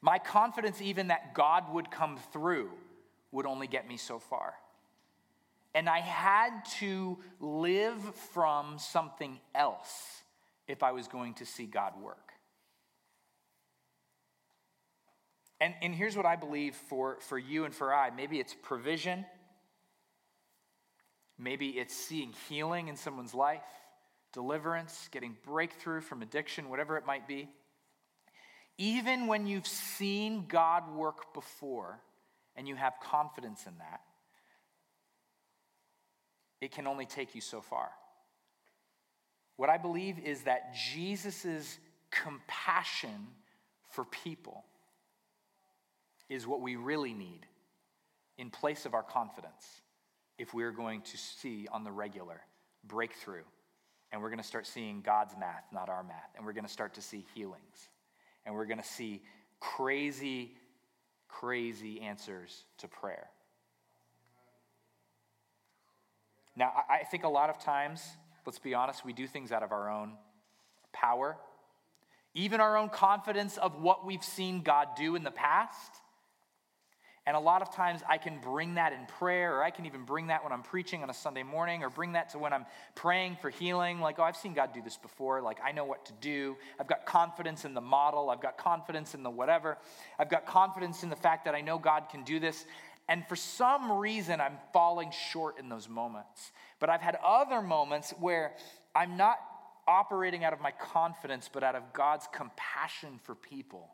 My 0.00 0.18
confidence, 0.18 0.80
even 0.80 1.08
that 1.08 1.34
God 1.34 1.72
would 1.72 1.90
come 1.90 2.18
through, 2.32 2.70
would 3.30 3.46
only 3.46 3.66
get 3.66 3.86
me 3.86 3.96
so 3.96 4.18
far. 4.18 4.54
And 5.74 5.88
I 5.88 6.00
had 6.00 6.64
to 6.80 7.18
live 7.40 8.00
from 8.32 8.78
something 8.78 9.38
else 9.54 10.21
if 10.72 10.82
I 10.82 10.92
was 10.92 11.06
going 11.06 11.34
to 11.34 11.44
see 11.44 11.66
God 11.66 11.92
work. 12.02 12.32
And, 15.60 15.74
and 15.82 15.94
here's 15.94 16.16
what 16.16 16.24
I 16.24 16.34
believe 16.34 16.74
for, 16.74 17.18
for 17.20 17.38
you 17.38 17.66
and 17.66 17.74
for 17.74 17.94
I 17.94 18.10
maybe 18.10 18.40
it's 18.40 18.56
provision, 18.62 19.26
maybe 21.38 21.68
it's 21.68 21.94
seeing 21.94 22.32
healing 22.48 22.88
in 22.88 22.96
someone's 22.96 23.34
life, 23.34 23.60
deliverance, 24.32 25.08
getting 25.12 25.36
breakthrough 25.44 26.00
from 26.00 26.22
addiction, 26.22 26.70
whatever 26.70 26.96
it 26.96 27.06
might 27.06 27.28
be. 27.28 27.48
Even 28.78 29.26
when 29.26 29.46
you've 29.46 29.66
seen 29.66 30.46
God 30.48 30.96
work 30.96 31.34
before 31.34 32.00
and 32.56 32.66
you 32.66 32.74
have 32.74 32.94
confidence 33.02 33.66
in 33.66 33.76
that, 33.78 34.00
it 36.62 36.72
can 36.72 36.86
only 36.86 37.04
take 37.04 37.34
you 37.34 37.42
so 37.42 37.60
far. 37.60 37.90
What 39.62 39.70
I 39.70 39.78
believe 39.78 40.18
is 40.18 40.42
that 40.42 40.74
Jesus' 40.74 41.78
compassion 42.10 43.28
for 43.90 44.04
people 44.04 44.64
is 46.28 46.48
what 46.48 46.60
we 46.60 46.74
really 46.74 47.14
need 47.14 47.46
in 48.38 48.50
place 48.50 48.86
of 48.86 48.94
our 48.94 49.04
confidence 49.04 49.82
if 50.36 50.52
we're 50.52 50.72
going 50.72 51.02
to 51.02 51.16
see 51.16 51.68
on 51.70 51.84
the 51.84 51.92
regular 51.92 52.40
breakthrough. 52.82 53.44
And 54.10 54.20
we're 54.20 54.30
going 54.30 54.40
to 54.40 54.44
start 54.44 54.66
seeing 54.66 55.00
God's 55.00 55.34
math, 55.38 55.66
not 55.72 55.88
our 55.88 56.02
math. 56.02 56.32
And 56.36 56.44
we're 56.44 56.54
going 56.54 56.66
to 56.66 56.72
start 56.72 56.94
to 56.94 57.00
see 57.00 57.24
healings. 57.32 57.88
And 58.44 58.56
we're 58.56 58.66
going 58.66 58.82
to 58.82 58.84
see 58.84 59.22
crazy, 59.60 60.56
crazy 61.28 62.00
answers 62.00 62.64
to 62.78 62.88
prayer. 62.88 63.28
Now, 66.56 66.72
I 66.90 67.04
think 67.04 67.22
a 67.22 67.28
lot 67.28 67.48
of 67.48 67.60
times, 67.60 68.02
let's 68.46 68.58
be 68.58 68.74
honest, 68.74 69.04
we 69.04 69.12
do 69.12 69.26
things 69.26 69.52
out 69.52 69.62
of 69.62 69.72
our 69.72 69.90
own 69.90 70.12
power, 70.92 71.36
even 72.34 72.60
our 72.60 72.76
own 72.76 72.88
confidence 72.88 73.58
of 73.58 73.80
what 73.80 74.06
we've 74.06 74.24
seen 74.24 74.62
God 74.62 74.88
do 74.96 75.14
in 75.16 75.24
the 75.24 75.30
past. 75.30 75.92
And 77.24 77.36
a 77.36 77.40
lot 77.40 77.62
of 77.62 77.72
times 77.72 78.00
I 78.08 78.18
can 78.18 78.40
bring 78.40 78.74
that 78.74 78.92
in 78.92 79.06
prayer, 79.06 79.56
or 79.56 79.62
I 79.62 79.70
can 79.70 79.86
even 79.86 80.02
bring 80.02 80.26
that 80.26 80.42
when 80.42 80.52
I'm 80.52 80.62
preaching 80.62 81.04
on 81.04 81.10
a 81.10 81.14
Sunday 81.14 81.44
morning, 81.44 81.84
or 81.84 81.88
bring 81.88 82.12
that 82.12 82.30
to 82.30 82.38
when 82.38 82.52
I'm 82.52 82.66
praying 82.96 83.36
for 83.40 83.48
healing. 83.48 84.00
Like, 84.00 84.18
oh, 84.18 84.24
I've 84.24 84.36
seen 84.36 84.54
God 84.54 84.72
do 84.74 84.82
this 84.82 84.96
before. 84.96 85.40
Like, 85.40 85.58
I 85.64 85.70
know 85.70 85.84
what 85.84 86.04
to 86.06 86.12
do. 86.20 86.56
I've 86.80 86.88
got 86.88 87.06
confidence 87.06 87.64
in 87.64 87.74
the 87.74 87.80
model. 87.80 88.28
I've 88.28 88.42
got 88.42 88.58
confidence 88.58 89.14
in 89.14 89.22
the 89.22 89.30
whatever. 89.30 89.78
I've 90.18 90.30
got 90.30 90.46
confidence 90.46 91.04
in 91.04 91.10
the 91.10 91.16
fact 91.16 91.44
that 91.44 91.54
I 91.54 91.60
know 91.60 91.78
God 91.78 92.08
can 92.10 92.24
do 92.24 92.40
this. 92.40 92.66
And 93.08 93.26
for 93.26 93.36
some 93.36 93.92
reason, 93.92 94.40
I'm 94.40 94.58
falling 94.72 95.10
short 95.30 95.58
in 95.58 95.68
those 95.68 95.88
moments. 95.88 96.52
But 96.78 96.88
I've 96.88 97.00
had 97.00 97.16
other 97.24 97.60
moments 97.60 98.12
where 98.20 98.54
I'm 98.94 99.16
not 99.16 99.36
operating 99.86 100.44
out 100.44 100.52
of 100.52 100.60
my 100.60 100.70
confidence, 100.70 101.50
but 101.52 101.62
out 101.62 101.74
of 101.74 101.92
God's 101.92 102.28
compassion 102.32 103.18
for 103.24 103.34
people. 103.34 103.90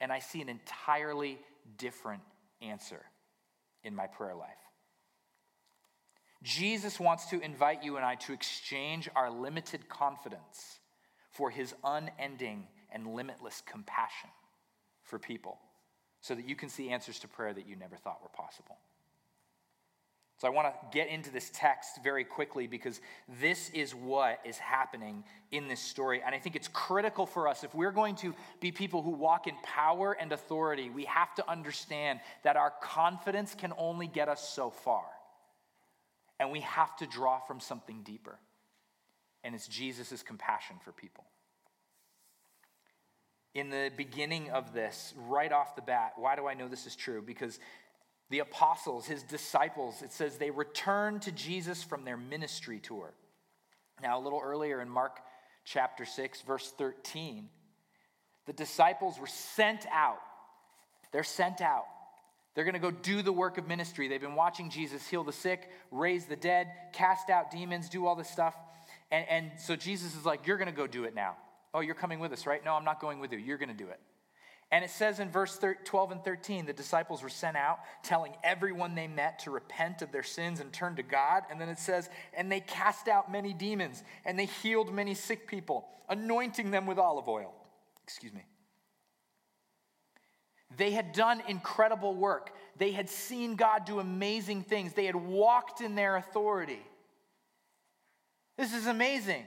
And 0.00 0.12
I 0.12 0.20
see 0.20 0.40
an 0.40 0.48
entirely 0.48 1.38
different 1.78 2.22
answer 2.62 3.02
in 3.82 3.94
my 3.94 4.06
prayer 4.06 4.34
life. 4.34 4.50
Jesus 6.42 7.00
wants 7.00 7.26
to 7.30 7.40
invite 7.40 7.82
you 7.82 7.96
and 7.96 8.04
I 8.04 8.16
to 8.16 8.32
exchange 8.32 9.08
our 9.16 9.30
limited 9.30 9.88
confidence 9.88 10.78
for 11.30 11.50
his 11.50 11.74
unending 11.82 12.66
and 12.92 13.14
limitless 13.14 13.62
compassion 13.66 14.30
for 15.02 15.18
people 15.18 15.58
so 16.24 16.34
that 16.34 16.48
you 16.48 16.56
can 16.56 16.70
see 16.70 16.88
answers 16.88 17.18
to 17.18 17.28
prayer 17.28 17.52
that 17.52 17.68
you 17.68 17.76
never 17.76 17.96
thought 17.96 18.22
were 18.22 18.30
possible. 18.30 18.78
So 20.38 20.48
I 20.48 20.50
want 20.50 20.68
to 20.68 20.74
get 20.90 21.08
into 21.08 21.30
this 21.30 21.50
text 21.52 22.02
very 22.02 22.24
quickly 22.24 22.66
because 22.66 23.02
this 23.42 23.68
is 23.74 23.94
what 23.94 24.40
is 24.42 24.56
happening 24.56 25.22
in 25.52 25.68
this 25.68 25.80
story. 25.80 26.22
And 26.24 26.34
I 26.34 26.38
think 26.38 26.56
it's 26.56 26.68
critical 26.68 27.26
for 27.26 27.46
us. 27.46 27.62
If 27.62 27.74
we're 27.74 27.92
going 27.92 28.14
to 28.16 28.34
be 28.58 28.72
people 28.72 29.02
who 29.02 29.10
walk 29.10 29.48
in 29.48 29.54
power 29.62 30.16
and 30.18 30.32
authority, 30.32 30.88
we 30.88 31.04
have 31.04 31.34
to 31.34 31.48
understand 31.48 32.20
that 32.42 32.56
our 32.56 32.72
confidence 32.80 33.54
can 33.54 33.74
only 33.76 34.06
get 34.06 34.30
us 34.30 34.48
so 34.48 34.70
far. 34.70 35.04
And 36.40 36.50
we 36.50 36.60
have 36.60 36.96
to 36.96 37.06
draw 37.06 37.38
from 37.40 37.60
something 37.60 38.00
deeper. 38.02 38.38
And 39.44 39.54
it's 39.54 39.68
Jesus' 39.68 40.22
compassion 40.22 40.76
for 40.82 40.90
people. 40.90 41.24
In 43.54 43.70
the 43.70 43.90
beginning 43.96 44.50
of 44.50 44.72
this, 44.72 45.14
right 45.28 45.52
off 45.52 45.76
the 45.76 45.82
bat, 45.82 46.14
why 46.16 46.34
do 46.34 46.46
I 46.46 46.54
know 46.54 46.66
this 46.66 46.86
is 46.86 46.96
true? 46.96 47.22
Because 47.22 47.60
the 48.30 48.40
apostles, 48.40 49.06
his 49.06 49.22
disciples, 49.22 50.02
it 50.02 50.12
says 50.12 50.36
they 50.36 50.50
returned 50.50 51.22
to 51.22 51.32
Jesus 51.32 51.82
from 51.82 52.04
their 52.04 52.16
ministry 52.16 52.80
tour. 52.80 53.14
Now, 54.02 54.18
a 54.18 54.22
little 54.22 54.40
earlier 54.42 54.80
in 54.80 54.88
Mark 54.88 55.20
chapter 55.64 56.04
6, 56.04 56.42
verse 56.42 56.72
13, 56.76 57.48
the 58.46 58.52
disciples 58.52 59.18
were 59.18 59.28
sent 59.28 59.86
out. 59.92 60.18
They're 61.12 61.22
sent 61.22 61.60
out. 61.60 61.84
They're 62.54 62.64
going 62.64 62.74
to 62.74 62.80
go 62.80 62.90
do 62.90 63.22
the 63.22 63.32
work 63.32 63.58
of 63.58 63.66
ministry. 63.66 64.08
They've 64.08 64.20
been 64.20 64.34
watching 64.36 64.70
Jesus 64.70 65.06
heal 65.06 65.24
the 65.24 65.32
sick, 65.32 65.70
raise 65.90 66.26
the 66.26 66.36
dead, 66.36 66.72
cast 66.92 67.30
out 67.30 67.50
demons, 67.50 67.88
do 67.88 68.06
all 68.06 68.14
this 68.14 68.30
stuff. 68.30 68.54
And, 69.10 69.26
and 69.28 69.60
so 69.60 69.76
Jesus 69.76 70.16
is 70.16 70.24
like, 70.24 70.46
You're 70.46 70.56
going 70.56 70.70
to 70.70 70.76
go 70.76 70.86
do 70.86 71.04
it 71.04 71.14
now. 71.14 71.36
Oh, 71.74 71.80
you're 71.80 71.96
coming 71.96 72.20
with 72.20 72.32
us, 72.32 72.46
right? 72.46 72.64
No, 72.64 72.74
I'm 72.74 72.84
not 72.84 73.00
going 73.00 73.18
with 73.18 73.32
you. 73.32 73.38
You're 73.38 73.58
going 73.58 73.68
to 73.68 73.74
do 73.74 73.88
it. 73.88 74.00
And 74.70 74.84
it 74.84 74.90
says 74.90 75.20
in 75.20 75.28
verse 75.28 75.58
12 75.84 76.12
and 76.12 76.24
13, 76.24 76.66
the 76.66 76.72
disciples 76.72 77.22
were 77.22 77.28
sent 77.28 77.56
out 77.56 77.80
telling 78.02 78.32
everyone 78.42 78.94
they 78.94 79.06
met 79.06 79.40
to 79.40 79.50
repent 79.50 80.02
of 80.02 80.10
their 80.10 80.22
sins 80.22 80.60
and 80.60 80.72
turn 80.72 80.96
to 80.96 81.02
God. 81.02 81.42
And 81.50 81.60
then 81.60 81.68
it 81.68 81.78
says, 81.78 82.08
and 82.36 82.50
they 82.50 82.60
cast 82.60 83.08
out 83.08 83.30
many 83.30 83.52
demons 83.52 84.02
and 84.24 84.38
they 84.38 84.46
healed 84.46 84.92
many 84.92 85.14
sick 85.14 85.46
people, 85.46 85.86
anointing 86.08 86.70
them 86.70 86.86
with 86.86 86.98
olive 86.98 87.28
oil. 87.28 87.52
Excuse 88.02 88.32
me. 88.32 88.44
They 90.76 90.90
had 90.90 91.12
done 91.12 91.42
incredible 91.46 92.14
work. 92.14 92.50
They 92.76 92.90
had 92.90 93.08
seen 93.08 93.54
God 93.54 93.84
do 93.84 94.00
amazing 94.00 94.62
things. 94.62 94.92
They 94.92 95.06
had 95.06 95.14
walked 95.14 95.80
in 95.80 95.94
their 95.94 96.16
authority. 96.16 96.82
This 98.56 98.74
is 98.74 98.86
amazing. 98.86 99.44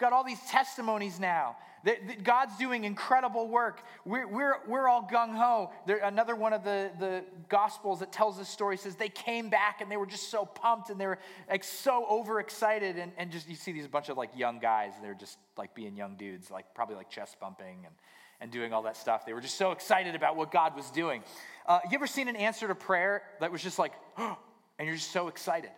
Got 0.00 0.14
all 0.14 0.24
these 0.24 0.40
testimonies 0.48 1.20
now 1.20 1.56
that, 1.84 2.24
God's 2.24 2.56
doing 2.56 2.84
incredible 2.84 3.48
work. 3.48 3.82
We're, 4.04 4.26
we're, 4.26 4.54
we're 4.66 4.88
all 4.88 5.08
gung 5.10 5.36
ho. 5.36 5.70
Another 6.02 6.34
one 6.34 6.54
of 6.54 6.64
the, 6.64 6.90
the 6.98 7.22
Gospels 7.48 8.00
that 8.00 8.10
tells 8.10 8.38
this 8.38 8.48
story 8.48 8.76
says 8.76 8.96
they 8.96 9.10
came 9.10 9.50
back 9.50 9.80
and 9.80 9.90
they 9.90 9.98
were 9.98 10.06
just 10.06 10.30
so 10.30 10.44
pumped 10.46 10.88
and 10.88 11.00
they 11.00 11.06
were 11.06 11.18
like 11.50 11.64
so 11.64 12.06
overexcited. 12.10 12.96
And, 12.96 13.12
and 13.18 13.30
just 13.30 13.48
you 13.48 13.54
see 13.54 13.72
these 13.72 13.86
bunch 13.86 14.08
of 14.08 14.16
like 14.16 14.30
young 14.34 14.58
guys, 14.58 14.92
they're 15.02 15.14
just 15.14 15.38
like 15.58 15.74
being 15.74 15.96
young 15.96 16.16
dudes, 16.16 16.50
like 16.50 16.74
probably 16.74 16.96
like 16.96 17.10
chest 17.10 17.38
bumping 17.38 17.84
and, 17.84 17.94
and 18.40 18.50
doing 18.50 18.72
all 18.72 18.82
that 18.82 18.96
stuff. 18.96 19.26
They 19.26 19.34
were 19.34 19.42
just 19.42 19.58
so 19.58 19.72
excited 19.72 20.14
about 20.14 20.36
what 20.36 20.50
God 20.50 20.76
was 20.76 20.90
doing. 20.90 21.22
Uh, 21.66 21.80
you 21.84 21.94
ever 21.94 22.06
seen 22.06 22.28
an 22.28 22.36
answer 22.36 22.66
to 22.68 22.74
prayer 22.74 23.22
that 23.40 23.52
was 23.52 23.62
just 23.62 23.78
like, 23.78 23.92
oh, 24.18 24.38
and 24.78 24.86
you're 24.86 24.96
just 24.96 25.12
so 25.12 25.28
excited? 25.28 25.70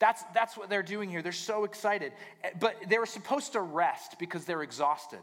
That's, 0.00 0.22
that's 0.34 0.56
what 0.56 0.68
they're 0.68 0.82
doing 0.82 1.08
here. 1.08 1.22
They're 1.22 1.32
so 1.32 1.64
excited. 1.64 2.12
But 2.60 2.76
they 2.88 2.98
were 2.98 3.06
supposed 3.06 3.52
to 3.52 3.60
rest 3.60 4.18
because 4.18 4.44
they're 4.44 4.62
exhausted. 4.62 5.20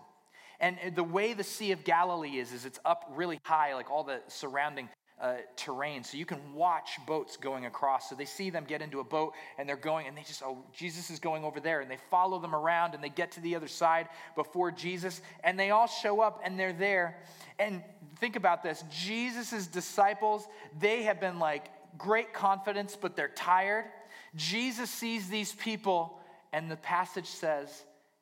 And 0.60 0.78
the 0.96 1.04
way 1.04 1.34
the 1.34 1.44
Sea 1.44 1.72
of 1.72 1.84
Galilee 1.84 2.38
is, 2.38 2.54
is 2.54 2.66
it's 2.66 2.80
up 2.86 3.12
really 3.16 3.40
high, 3.46 3.74
like 3.74 3.90
all 3.90 4.04
the 4.04 4.22
surrounding 4.28 4.90
uh, 5.20 5.36
terrain. 5.56 6.04
So 6.04 6.18
you 6.18 6.26
can 6.26 6.54
watch 6.54 6.98
boats 7.06 7.38
going 7.38 7.66
across. 7.66 8.10
So 8.10 8.16
they 8.16 8.26
see 8.26 8.50
them 8.50 8.66
get 8.68 8.82
into 8.82 9.00
a 9.00 9.04
boat 9.04 9.34
and 9.58 9.70
they're 9.70 9.76
going, 9.76 10.08
and 10.08 10.18
they 10.18 10.24
just, 10.24 10.42
oh, 10.44 10.64
Jesus 10.74 11.10
is 11.10 11.20
going 11.20 11.44
over 11.44 11.60
there. 11.60 11.82
And 11.82 11.90
they 11.90 11.98
follow 12.10 12.40
them 12.40 12.56
around 12.56 12.96
and 12.96 13.04
they 13.04 13.10
get 13.10 13.32
to 13.34 13.40
the 13.42 13.56
other 13.56 13.68
side 13.68 14.08
before 14.36 14.72
Jesus. 14.72 15.22
And 15.44 15.60
they 15.60 15.70
all 15.70 15.88
show 15.88 16.22
up 16.22 16.42
and 16.44 16.60
they're 16.60 16.74
there. 16.74 17.18
And 17.60 17.84
think 18.20 18.36
about 18.36 18.64
this 18.64 18.84
Jesus' 18.90 19.68
disciples, 19.68 20.48
they 20.80 21.04
have 21.04 21.20
been 21.20 21.40
like 21.40 21.68
great 21.98 22.34
confidence, 22.34 22.98
but 23.00 23.16
they're 23.16 23.30
tired. 23.30 23.86
Jesus 24.36 24.90
sees 24.90 25.30
these 25.30 25.54
people, 25.54 26.20
and 26.54 26.70
the 26.70 26.78
passage 26.78 27.28
says 27.28 27.70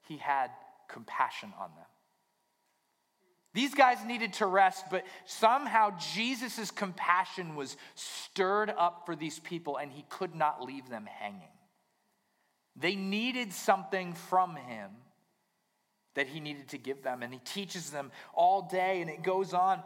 he 0.08 0.18
had 0.18 0.50
compassion 0.88 1.54
on 1.60 1.70
them. 1.76 1.86
These 3.54 3.74
guys 3.74 3.98
needed 4.06 4.34
to 4.34 4.46
rest, 4.46 4.86
but 4.92 5.06
somehow 5.26 5.98
Jesus' 6.14 6.70
compassion 6.72 7.56
was 7.56 7.78
stirred 7.96 8.70
up 8.70 9.04
for 9.06 9.16
these 9.16 9.40
people 9.40 9.78
and 9.78 9.92
he 9.92 10.06
could 10.08 10.36
not 10.36 10.64
leave 10.64 10.88
them 10.88 11.08
hanging. 11.08 11.42
They 12.76 12.96
needed 12.96 13.52
something 13.52 14.14
from 14.14 14.56
him 14.56 14.92
that 16.14 16.28
he 16.28 16.40
needed 16.40 16.70
to 16.70 16.78
give 16.78 17.04
them, 17.04 17.24
and 17.24 17.34
he 17.34 17.40
teaches 17.40 17.92
them 17.92 18.12
all 18.34 18.64
day, 18.64 19.02
and 19.02 19.10
it 19.10 19.24
goes 19.24 19.54
on. 19.54 19.82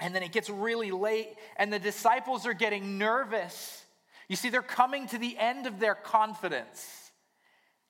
And 0.00 0.14
then 0.14 0.22
it 0.22 0.32
gets 0.32 0.48
really 0.48 0.90
late, 0.90 1.34
and 1.56 1.72
the 1.72 1.78
disciples 1.78 2.46
are 2.46 2.54
getting 2.54 2.98
nervous. 2.98 3.84
You 4.28 4.36
see, 4.36 4.50
they're 4.50 4.62
coming 4.62 5.06
to 5.08 5.18
the 5.18 5.36
end 5.38 5.66
of 5.66 5.80
their 5.80 5.94
confidence. 5.94 7.08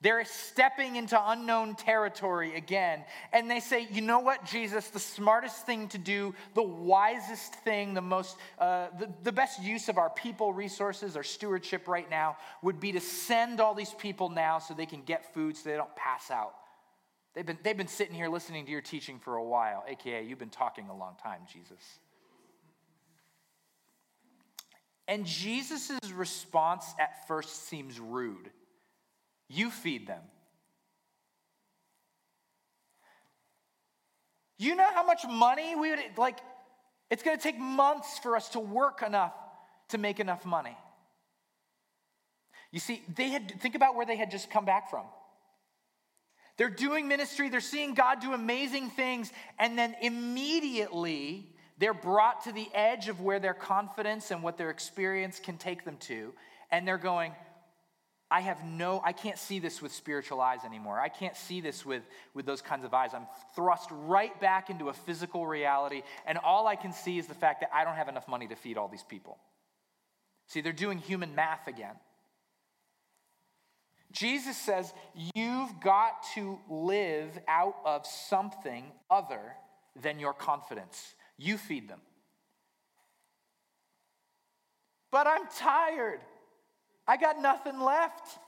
They're 0.01 0.25
stepping 0.25 0.95
into 0.95 1.21
unknown 1.21 1.75
territory 1.75 2.55
again. 2.55 3.05
And 3.33 3.51
they 3.51 3.59
say, 3.59 3.89
you 3.91 4.01
know 4.01 4.21
what, 4.21 4.45
Jesus, 4.45 4.89
the 4.89 5.01
smartest 5.01 5.67
thing 5.67 5.89
to 5.89 5.99
do, 5.99 6.37
the 6.55 6.63
wisest 6.63 7.53
thing, 7.57 7.95
the 7.95 8.01
most, 8.01 8.37
uh, 8.61 8.89
the, 8.97 9.13
the 9.25 9.33
best 9.33 9.61
use 9.61 9.89
of 9.89 9.99
our 9.99 10.11
people 10.11 10.53
resources, 10.53 11.17
our 11.17 11.25
stewardship 11.25 11.89
right 11.89 12.09
now, 12.09 12.37
would 12.63 12.79
be 12.79 12.93
to 12.93 13.01
send 13.01 13.61
all 13.61 13.75
these 13.75 13.93
people 13.95 14.29
now 14.29 14.61
so 14.61 14.73
they 14.73 14.87
can 14.87 15.03
get 15.03 15.35
food 15.35 15.57
so 15.57 15.69
they 15.69 15.77
don't 15.77 15.97
pass 15.97 16.31
out. 16.31 16.55
They've 17.35 17.47
been, 17.47 17.59
they've 17.65 17.77
been 17.77 17.89
sitting 17.89 18.15
here 18.15 18.29
listening 18.29 18.67
to 18.67 18.71
your 18.71 18.81
teaching 18.81 19.19
for 19.19 19.35
a 19.35 19.45
while, 19.45 19.85
AKA, 19.89 20.25
you've 20.25 20.39
been 20.39 20.49
talking 20.49 20.89
a 20.89 20.97
long 20.97 21.17
time, 21.21 21.41
Jesus. 21.53 21.99
And 25.09 25.25
Jesus' 25.25 25.99
response 26.15 26.85
at 27.01 27.27
first 27.27 27.69
seems 27.69 27.99
rude. 27.99 28.51
You 29.49 29.71
feed 29.71 30.07
them. 30.07 30.21
You 34.59 34.75
know 34.75 34.89
how 34.93 35.07
much 35.07 35.23
money 35.29 35.75
we 35.75 35.91
would, 35.91 36.01
like, 36.19 36.39
it's 37.11 37.23
to 37.23 37.37
take 37.37 37.59
months 37.59 38.19
for 38.19 38.37
us 38.37 38.51
to 38.51 38.61
work 38.61 39.03
enough 39.03 39.33
to 39.89 39.99
make 39.99 40.21
enough 40.21 40.45
money. 40.45 40.77
You 42.71 42.81
see, 42.81 43.03
they 43.17 43.31
had, 43.31 43.61
think 43.63 43.75
about 43.75 43.95
where 43.95 44.05
they 44.05 44.17
had 44.17 44.31
just 44.31 44.51
come 44.51 44.67
back 44.67 44.91
from. 44.91 45.07
They're 46.59 46.69
doing 46.69 47.09
ministry, 47.09 47.49
they're 47.49 47.61
seeing 47.61 47.95
God 47.95 48.21
do 48.21 48.35
amazing 48.35 48.91
things, 48.91 49.33
and 49.59 49.79
then 49.79 49.95
immediately 50.03 51.55
they're 51.79 51.95
brought 51.95 52.45
to 52.45 52.53
the 52.53 52.69
edge 52.75 53.09
of 53.09 53.21
where 53.21 53.39
their 53.39 53.55
confidence 53.55 54.31
and 54.31 54.43
what 54.43 54.59
their 54.59 54.71
experience 54.71 55.39
can 55.39 55.57
take 55.57 55.85
them 55.85 55.97
to, 56.01 56.33
and 56.71 56.87
they're 56.87 56.99
going, 56.99 57.33
I 58.31 58.41
have 58.41 58.63
no, 58.63 59.01
I 59.05 59.13
can't 59.13 59.39
see 59.39 59.59
this 59.59 59.81
with 59.81 59.93
spiritual 59.93 60.41
eyes 60.41 60.61
anymore. 60.67 61.01
I 61.01 61.09
can't 61.09 61.37
see 61.37 61.63
this 61.63 61.87
with, 61.87 62.03
with 62.35 62.45
those 62.45 62.61
kinds 62.61 62.85
of 62.85 62.93
eyes. 62.93 63.15
I'm 63.15 63.27
thrust 63.57 63.89
right 63.91 64.39
back 64.39 64.69
into 64.69 64.91
a 64.91 64.93
physical 64.93 65.47
reality, 65.47 66.03
and 66.27 66.37
all 66.37 66.67
I 66.67 66.77
can 66.77 66.93
see 66.93 67.19
is 67.19 67.27
the 67.27 67.35
fact 67.35 67.61
that 67.61 67.71
I 67.73 67.85
don't 67.85 67.95
have 67.95 68.09
enough 68.09 68.29
money 68.29 68.47
to 68.49 68.57
feed 68.57 68.77
all 68.77 68.89
these 68.89 69.05
people. 69.05 69.39
See, 70.47 70.61
they're 70.61 70.73
doing 70.73 70.99
human 70.99 71.35
math 71.35 71.69
again. 71.69 71.95
Jesus 74.13 74.57
says, 74.57 74.93
You've 75.35 75.81
got 75.81 76.23
to 76.35 76.59
live 76.69 77.39
out 77.47 77.77
of 77.85 78.07
something 78.07 78.85
other 79.11 79.41
than 80.01 80.19
your 80.19 80.33
confidence. 80.33 81.15
You 81.39 81.57
feed 81.57 81.89
them. 81.89 82.01
But 85.11 85.27
I'm 85.27 85.47
tired. 85.57 86.21
I 87.07 87.17
got 87.17 87.41
nothing 87.41 87.81
left. 87.81 88.39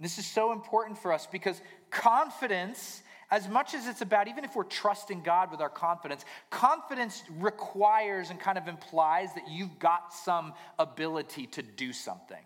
This 0.00 0.18
is 0.18 0.26
so 0.26 0.52
important 0.52 0.98
for 0.98 1.12
us 1.12 1.26
because 1.26 1.60
confidence, 1.90 3.02
as 3.30 3.48
much 3.48 3.74
as 3.74 3.86
it's 3.86 4.00
about, 4.00 4.28
even 4.28 4.44
if 4.44 4.54
we're 4.54 4.64
trusting 4.64 5.22
God 5.22 5.50
with 5.50 5.60
our 5.60 5.70
confidence, 5.70 6.24
confidence 6.50 7.22
requires 7.38 8.30
and 8.30 8.38
kind 8.38 8.58
of 8.58 8.68
implies 8.68 9.34
that 9.34 9.48
you've 9.48 9.78
got 9.78 10.12
some 10.12 10.54
ability 10.78 11.46
to 11.48 11.62
do 11.62 11.92
something. 11.92 12.42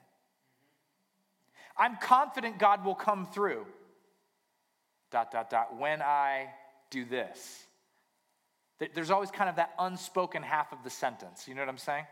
I'm 1.77 1.97
confident 1.97 2.59
God 2.59 2.85
will 2.85 2.95
come 2.95 3.27
through. 3.27 3.67
Dot, 5.11 5.33
dot, 5.33 5.51
dot. 5.51 5.77
When 5.77 6.03
I 6.03 6.51
do 6.91 7.05
this. 7.05 7.67
There's 8.95 9.11
always 9.11 9.31
kind 9.31 9.51
of 9.51 9.57
that 9.57 9.75
unspoken 9.79 10.43
half 10.43 10.73
of 10.73 10.83
the 10.83 10.91
sentence. 10.91 11.47
You 11.47 11.55
know 11.55 11.63
what 11.63 11.69
I'm 11.69 11.79
saying? 11.79 12.05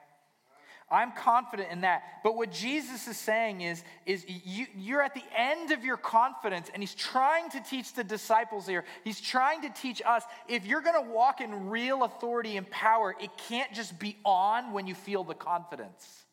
I'm 0.90 1.12
confident 1.12 1.70
in 1.70 1.82
that. 1.82 2.02
But 2.25 2.34
what 2.37 2.50
Jesus 2.50 3.08
is 3.08 3.18
saying 3.18 3.60
is, 3.60 3.82
is 4.06 4.25
you, 4.26 4.66
you're 4.75 5.02
at 5.02 5.14
the 5.14 5.25
end 5.37 5.70
of 5.70 5.84
your 5.84 5.98
confidence, 5.98 6.70
and 6.72 6.82
he's 6.82 6.94
trying 6.94 7.50
to 7.50 7.60
teach 7.60 7.92
the 7.92 8.04
disciples 8.04 8.66
here. 8.66 8.84
He's 9.04 9.20
trying 9.20 9.62
to 9.62 9.70
teach 9.70 10.00
us 10.06 10.22
if 10.48 10.64
you're 10.64 10.80
going 10.80 11.04
to 11.04 11.10
walk 11.10 11.40
in 11.42 11.68
real 11.68 12.04
authority 12.04 12.56
and 12.56 12.68
power, 12.70 13.14
it 13.20 13.30
can't 13.48 13.72
just 13.75 13.98
be 13.98 14.16
on 14.25 14.72
when 14.72 14.87
you 14.87 14.94
feel 14.94 15.25
the 15.25 15.34
confidence. 15.34 16.25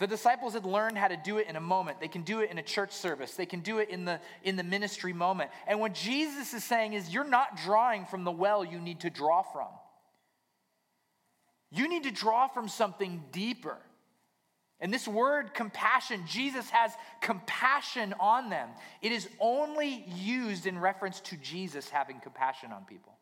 The 0.00 0.06
disciples 0.06 0.54
had 0.54 0.64
learned 0.64 0.96
how 0.96 1.08
to 1.08 1.16
do 1.18 1.36
it 1.36 1.46
in 1.46 1.56
a 1.56 1.60
moment. 1.60 2.00
They 2.00 2.08
can 2.08 2.22
do 2.22 2.40
it 2.40 2.50
in 2.50 2.56
a 2.56 2.62
church 2.62 2.92
service. 2.92 3.34
They 3.34 3.44
can 3.44 3.60
do 3.60 3.80
it 3.80 3.90
in 3.90 4.06
the, 4.06 4.18
in 4.42 4.56
the 4.56 4.62
ministry 4.62 5.12
moment. 5.12 5.50
And 5.66 5.78
what 5.78 5.92
Jesus 5.92 6.54
is 6.54 6.64
saying 6.64 6.94
is, 6.94 7.12
you're 7.12 7.22
not 7.22 7.58
drawing 7.58 8.06
from 8.06 8.24
the 8.24 8.30
well 8.30 8.64
you 8.64 8.80
need 8.80 9.00
to 9.00 9.10
draw 9.10 9.42
from. 9.42 9.68
You 11.70 11.86
need 11.86 12.04
to 12.04 12.10
draw 12.10 12.48
from 12.48 12.66
something 12.66 13.22
deeper. 13.30 13.76
And 14.80 14.90
this 14.90 15.06
word 15.06 15.52
compassion, 15.52 16.24
Jesus 16.26 16.70
has 16.70 16.92
compassion 17.20 18.14
on 18.18 18.48
them. 18.48 18.70
It 19.02 19.12
is 19.12 19.28
only 19.38 20.06
used 20.16 20.64
in 20.64 20.78
reference 20.78 21.20
to 21.20 21.36
Jesus 21.36 21.90
having 21.90 22.20
compassion 22.20 22.72
on 22.72 22.86
people. 22.86 23.12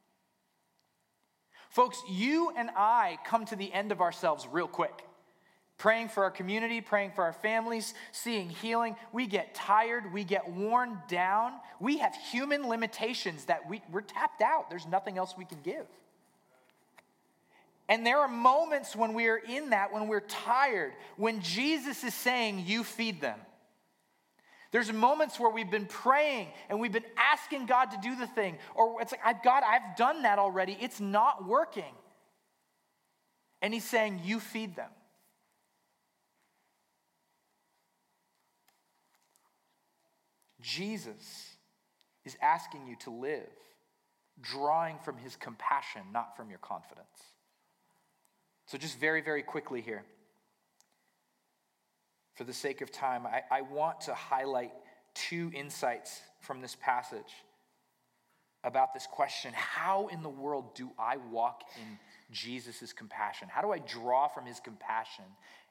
Folks, 1.70 2.00
you 2.08 2.52
and 2.56 2.70
I 2.76 3.18
come 3.26 3.46
to 3.46 3.56
the 3.56 3.72
end 3.72 3.90
of 3.90 4.00
ourselves 4.00 4.46
real 4.46 4.68
quick 4.68 5.02
praying 5.78 6.08
for 6.08 6.24
our 6.24 6.30
community, 6.30 6.80
praying 6.80 7.12
for 7.12 7.24
our 7.24 7.32
families, 7.32 7.94
seeing 8.10 8.50
healing. 8.50 8.96
We 9.12 9.26
get 9.26 9.54
tired, 9.54 10.12
we 10.12 10.24
get 10.24 10.50
worn 10.50 10.98
down. 11.08 11.52
We 11.80 11.98
have 11.98 12.14
human 12.30 12.68
limitations 12.68 13.44
that 13.44 13.68
we, 13.68 13.80
we're 13.90 14.00
tapped 14.00 14.42
out. 14.42 14.68
There's 14.68 14.86
nothing 14.86 15.16
else 15.16 15.34
we 15.38 15.44
can 15.44 15.60
give. 15.62 15.86
And 17.88 18.04
there 18.04 18.18
are 18.18 18.28
moments 18.28 18.94
when 18.94 19.14
we 19.14 19.28
are 19.28 19.38
in 19.38 19.70
that, 19.70 19.92
when 19.92 20.08
we're 20.08 20.20
tired, 20.20 20.92
when 21.16 21.40
Jesus 21.40 22.04
is 22.04 22.12
saying, 22.12 22.64
You 22.66 22.84
feed 22.84 23.20
them. 23.20 23.38
There's 24.70 24.92
moments 24.92 25.40
where 25.40 25.50
we've 25.50 25.70
been 25.70 25.86
praying 25.86 26.48
and 26.68 26.78
we've 26.78 26.92
been 26.92 27.02
asking 27.16 27.64
God 27.64 27.86
to 27.92 27.98
do 28.02 28.14
the 28.16 28.26
thing, 28.26 28.58
or 28.74 29.00
it's 29.00 29.14
like, 29.24 29.42
God, 29.42 29.62
I've 29.66 29.96
done 29.96 30.24
that 30.24 30.38
already. 30.38 30.76
It's 30.78 31.00
not 31.00 31.46
working. 31.46 31.94
And 33.62 33.72
He's 33.72 33.84
saying, 33.88 34.20
You 34.24 34.40
feed 34.40 34.76
them. 34.76 34.90
Jesus 40.68 41.56
is 42.24 42.36
asking 42.42 42.86
you 42.86 42.96
to 42.96 43.10
live 43.10 43.48
drawing 44.40 44.98
from 45.04 45.16
his 45.16 45.34
compassion, 45.34 46.02
not 46.12 46.36
from 46.36 46.50
your 46.50 46.58
confidence. 46.58 47.06
So, 48.66 48.76
just 48.76 49.00
very, 49.00 49.22
very 49.22 49.42
quickly 49.42 49.80
here, 49.80 50.04
for 52.34 52.44
the 52.44 52.52
sake 52.52 52.82
of 52.82 52.92
time, 52.92 53.26
I, 53.26 53.42
I 53.50 53.62
want 53.62 54.02
to 54.02 54.14
highlight 54.14 54.72
two 55.14 55.50
insights 55.54 56.20
from 56.40 56.60
this 56.60 56.76
passage 56.76 57.32
about 58.62 58.92
this 58.92 59.06
question 59.10 59.52
How 59.54 60.08
in 60.08 60.22
the 60.22 60.28
world 60.28 60.74
do 60.74 60.90
I 60.98 61.16
walk 61.16 61.62
in 61.76 61.98
Jesus' 62.30 62.92
compassion? 62.92 63.48
How 63.50 63.62
do 63.62 63.72
I 63.72 63.78
draw 63.78 64.28
from 64.28 64.44
his 64.44 64.60
compassion 64.60 65.24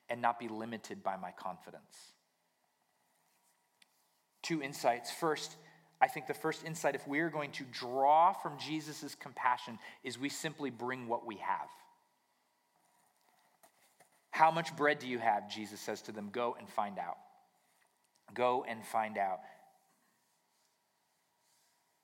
and 0.09 0.21
not 0.21 0.39
be 0.39 0.47
limited 0.47 1.03
by 1.03 1.17
my 1.17 1.31
confidence? 1.31 2.16
Two 4.41 4.61
insights. 4.61 5.11
First, 5.11 5.55
I 5.99 6.07
think 6.07 6.27
the 6.27 6.33
first 6.33 6.63
insight, 6.63 6.95
if 6.95 7.07
we're 7.07 7.29
going 7.29 7.51
to 7.53 7.63
draw 7.71 8.33
from 8.33 8.59
Jesus' 8.59 9.15
compassion, 9.19 9.79
is 10.03 10.17
we 10.17 10.29
simply 10.29 10.69
bring 10.69 11.07
what 11.07 11.25
we 11.25 11.35
have. 11.37 11.67
How 14.31 14.51
much 14.51 14.75
bread 14.75 14.99
do 14.99 15.07
you 15.07 15.17
have? 15.17 15.49
Jesus 15.49 15.79
says 15.79 16.01
to 16.03 16.11
them, 16.11 16.29
Go 16.31 16.55
and 16.59 16.69
find 16.69 16.99
out. 16.99 17.17
Go 18.33 18.63
and 18.67 18.85
find 18.85 19.17
out. 19.17 19.39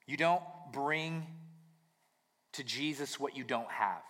You 0.08 0.18
don't 0.18 0.44
bring 0.72 1.28
to 2.54 2.64
Jesus 2.64 3.20
what 3.20 3.38
you 3.38 3.44
don't 3.44 3.70
have. 3.70 4.02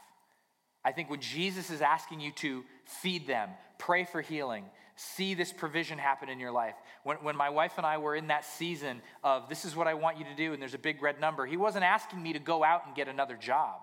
I 0.86 0.92
think 0.92 1.10
when 1.10 1.22
Jesus 1.22 1.70
is 1.70 1.82
asking 1.82 2.20
you 2.20 2.32
to 2.34 2.64
feed 2.86 3.28
them, 3.28 3.50
pray 3.78 4.06
for 4.06 4.22
healing, 4.22 4.66
see 4.96 5.34
this 5.34 5.52
provision 5.52 5.98
happen 5.98 6.30
in 6.30 6.40
your 6.40 6.52
life. 6.52 6.76
When, 7.04 7.18
when 7.18 7.36
my 7.36 7.50
wife 7.50 7.74
and 7.78 7.86
I 7.86 7.98
were 7.98 8.16
in 8.16 8.28
that 8.28 8.46
season 8.46 9.02
of 9.24 9.50
this 9.50 9.66
is 9.66 9.76
what 9.76 9.88
I 9.88 9.94
want 9.94 10.18
you 10.18 10.26
to 10.26 10.36
do, 10.36 10.54
and 10.54 10.62
there's 10.62 10.74
a 10.74 10.80
big 10.80 11.02
red 11.02 11.20
number, 11.20 11.46
he 11.46 11.58
wasn't 11.58 11.84
asking 11.84 12.22
me 12.22 12.34
to 12.34 12.40
go 12.40 12.64
out 12.64 12.86
and 12.86 12.96
get 12.96 13.08
another 13.08 13.36
job. 13.36 13.82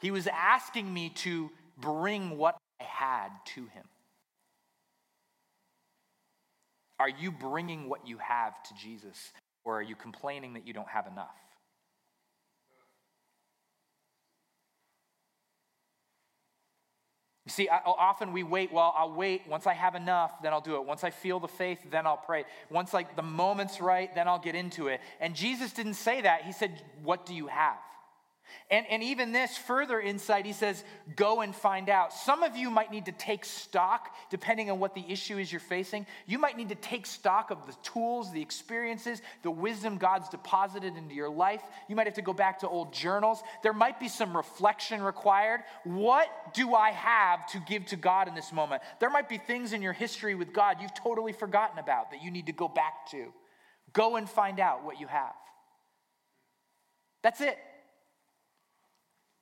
He 0.00 0.10
was 0.10 0.26
asking 0.26 0.92
me 0.92 1.10
to 1.16 1.50
bring 1.78 2.36
what 2.36 2.56
I 2.80 2.84
had 2.84 3.28
to 3.54 3.62
him. 3.62 3.84
Are 6.98 7.08
you 7.08 7.30
bringing 7.30 7.88
what 7.88 8.06
you 8.06 8.18
have 8.18 8.62
to 8.64 8.74
Jesus, 8.74 9.32
or 9.64 9.78
are 9.78 9.82
you 9.82 9.94
complaining 9.94 10.54
that 10.54 10.66
you 10.66 10.72
don't 10.72 10.88
have 10.88 11.06
enough? 11.06 11.28
You 17.44 17.45
see, 17.56 17.68
I, 17.68 17.78
often 17.84 18.32
we 18.32 18.42
wait, 18.42 18.72
well, 18.72 18.94
I'll 18.96 19.12
wait. 19.12 19.42
Once 19.48 19.66
I 19.66 19.72
have 19.72 19.94
enough, 19.94 20.42
then 20.42 20.52
I'll 20.52 20.60
do 20.60 20.76
it. 20.76 20.84
Once 20.84 21.02
I 21.02 21.10
feel 21.10 21.40
the 21.40 21.48
faith, 21.48 21.78
then 21.90 22.06
I'll 22.06 22.16
pray. 22.16 22.44
Once 22.70 22.92
like 22.92 23.16
the 23.16 23.22
moment's 23.22 23.80
right, 23.80 24.14
then 24.14 24.28
I'll 24.28 24.38
get 24.38 24.54
into 24.54 24.88
it. 24.88 25.00
And 25.20 25.34
Jesus 25.34 25.72
didn't 25.72 25.94
say 25.94 26.20
that. 26.20 26.42
He 26.42 26.52
said, 26.52 26.82
What 27.02 27.26
do 27.26 27.34
you 27.34 27.46
have? 27.46 27.78
And, 28.70 28.84
and 28.90 29.02
even 29.02 29.32
this 29.32 29.56
further 29.56 30.00
insight, 30.00 30.44
he 30.44 30.52
says, 30.52 30.82
go 31.14 31.40
and 31.40 31.54
find 31.54 31.88
out. 31.88 32.12
Some 32.12 32.42
of 32.42 32.56
you 32.56 32.70
might 32.70 32.90
need 32.90 33.06
to 33.06 33.12
take 33.12 33.44
stock, 33.44 34.14
depending 34.28 34.70
on 34.70 34.80
what 34.80 34.94
the 34.94 35.04
issue 35.08 35.38
is 35.38 35.52
you're 35.52 35.60
facing. 35.60 36.06
You 36.26 36.38
might 36.38 36.56
need 36.56 36.70
to 36.70 36.74
take 36.74 37.06
stock 37.06 37.50
of 37.50 37.66
the 37.66 37.74
tools, 37.82 38.32
the 38.32 38.42
experiences, 38.42 39.22
the 39.42 39.50
wisdom 39.50 39.98
God's 39.98 40.28
deposited 40.28 40.96
into 40.96 41.14
your 41.14 41.30
life. 41.30 41.62
You 41.88 41.94
might 41.94 42.06
have 42.06 42.14
to 42.14 42.22
go 42.22 42.32
back 42.32 42.60
to 42.60 42.68
old 42.68 42.92
journals. 42.92 43.42
There 43.62 43.72
might 43.72 44.00
be 44.00 44.08
some 44.08 44.36
reflection 44.36 45.02
required. 45.02 45.60
What 45.84 46.28
do 46.54 46.74
I 46.74 46.90
have 46.90 47.46
to 47.52 47.58
give 47.60 47.86
to 47.86 47.96
God 47.96 48.26
in 48.26 48.34
this 48.34 48.52
moment? 48.52 48.82
There 48.98 49.10
might 49.10 49.28
be 49.28 49.38
things 49.38 49.72
in 49.72 49.82
your 49.82 49.92
history 49.92 50.34
with 50.34 50.52
God 50.52 50.78
you've 50.80 50.94
totally 50.94 51.32
forgotten 51.32 51.78
about 51.78 52.10
that 52.10 52.22
you 52.22 52.30
need 52.30 52.46
to 52.46 52.52
go 52.52 52.68
back 52.68 53.10
to. 53.12 53.32
Go 53.92 54.16
and 54.16 54.28
find 54.28 54.58
out 54.58 54.84
what 54.84 55.00
you 55.00 55.06
have. 55.06 55.34
That's 57.22 57.40
it. 57.40 57.58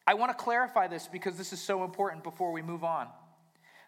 I 0.07 0.15
want 0.15 0.37
to 0.37 0.43
clarify 0.43 0.87
this 0.87 1.09
because 1.11 1.37
this 1.37 1.53
is 1.53 1.61
so 1.61 1.85
important 1.85 2.23
before 2.23 2.53
we 2.53 2.63
move 2.63 2.85
on. 2.85 3.09